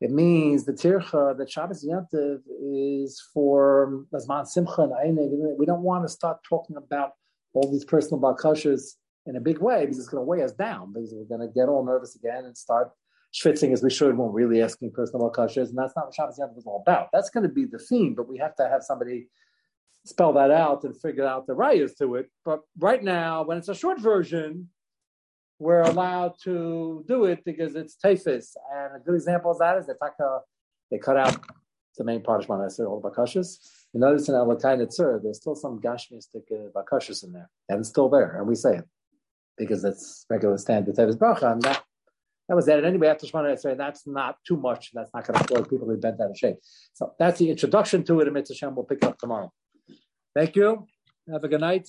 It 0.00 0.10
means 0.10 0.64
the 0.64 0.72
tircha 0.72 1.36
that 1.36 1.50
Shabbos 1.50 1.84
Yantiv 1.84 2.40
is 2.62 3.22
for 3.32 4.04
Lazman 4.12 4.46
Simcha 4.46 4.82
and 4.82 5.18
We 5.58 5.66
don't 5.66 5.82
want 5.82 6.04
to 6.04 6.08
start 6.08 6.38
talking 6.48 6.76
about 6.76 7.12
all 7.54 7.70
these 7.70 7.84
personal 7.84 8.20
bakashas 8.20 8.94
in 9.26 9.36
a 9.36 9.40
big 9.40 9.58
way 9.58 9.80
because 9.80 9.98
it's 9.98 10.08
going 10.08 10.20
to 10.20 10.26
weigh 10.26 10.42
us 10.42 10.52
down 10.52 10.92
because 10.92 11.12
we're 11.14 11.36
going 11.36 11.46
to 11.46 11.52
get 11.52 11.68
all 11.68 11.84
nervous 11.84 12.14
again 12.14 12.44
and 12.44 12.56
start 12.56 12.90
schwitzing 13.34 13.72
as 13.72 13.82
we 13.82 13.90
should 13.90 14.16
when 14.16 14.28
we're 14.28 14.46
really 14.46 14.62
asking 14.62 14.92
personal 14.92 15.30
bakashas. 15.30 15.68
And 15.68 15.78
that's 15.78 15.94
not 15.96 16.06
what 16.06 16.14
Shabbos 16.14 16.38
Yantiv 16.38 16.58
is 16.58 16.66
all 16.66 16.82
about. 16.86 17.08
That's 17.12 17.30
going 17.30 17.42
to 17.42 17.52
be 17.52 17.64
the 17.64 17.78
theme, 17.78 18.14
but 18.14 18.28
we 18.28 18.38
have 18.38 18.54
to 18.56 18.68
have 18.68 18.82
somebody 18.82 19.28
spell 20.04 20.34
that 20.34 20.50
out 20.50 20.84
and 20.84 20.98
figure 21.00 21.26
out 21.26 21.46
the 21.46 21.54
rayas 21.54 21.96
to 21.98 22.16
it. 22.16 22.30
But 22.44 22.60
right 22.78 23.02
now, 23.02 23.42
when 23.44 23.58
it's 23.58 23.68
a 23.68 23.74
short 23.74 24.00
version, 24.00 24.68
we're 25.58 25.82
allowed 25.82 26.34
to 26.42 27.04
do 27.08 27.24
it 27.24 27.44
because 27.44 27.74
it's 27.74 27.96
tefis. 27.96 28.54
And 28.72 28.96
a 28.96 29.04
good 29.04 29.14
example 29.14 29.50
of 29.50 29.58
that 29.58 29.78
is 29.78 29.86
the 29.86 29.94
taka, 29.94 30.40
they 30.90 30.98
cut 30.98 31.16
out 31.16 31.36
the 31.96 32.04
main 32.04 32.22
part 32.22 32.42
of 32.42 32.48
Shemana 32.48 32.66
Esrei, 32.66 32.88
all 32.88 33.00
the 33.00 33.08
bakashas. 33.08 33.58
You 33.92 34.00
notice 34.00 34.28
in 34.28 34.34
Elokai 34.34 34.76
Netzor, 34.76 35.22
there's 35.22 35.38
still 35.38 35.54
some 35.54 35.80
gashmistic 35.80 36.42
uh, 36.50 36.68
bakashas 36.74 37.24
in 37.24 37.32
there. 37.32 37.48
And 37.68 37.80
it's 37.80 37.88
still 37.88 38.08
there, 38.08 38.36
and 38.36 38.46
we 38.46 38.56
say 38.56 38.78
it 38.78 38.88
because 39.56 39.82
that's 39.82 40.26
regular 40.28 40.58
standard 40.58 40.94
tefis 40.94 41.16
bracha. 41.16 41.52
And 41.52 41.62
that, 41.62 41.82
that 42.48 42.54
was 42.54 42.68
added 42.68 42.84
anyway 42.84 43.08
after 43.08 43.26
Shemana 43.26 43.54
Esrei. 43.54 43.76
That's 43.76 44.06
not 44.06 44.36
too 44.46 44.56
much. 44.56 44.90
That's 44.92 45.10
not 45.14 45.26
going 45.26 45.38
to 45.38 45.44
throw 45.44 45.64
people 45.64 45.86
who 45.88 45.96
bent 45.96 46.20
out 46.20 46.30
of 46.30 46.36
shape. 46.36 46.56
So 46.92 47.14
that's 47.18 47.38
the 47.38 47.50
introduction 47.50 48.04
to 48.04 48.20
it. 48.20 48.26
And 48.26 48.34
Mitzvah 48.34 48.54
Shem 48.54 48.74
will 48.74 48.84
pick 48.84 49.04
up 49.04 49.18
tomorrow. 49.18 49.52
Thank 50.34 50.56
you. 50.56 50.86
Have 51.30 51.44
a 51.44 51.48
good 51.48 51.60
night. 51.60 51.88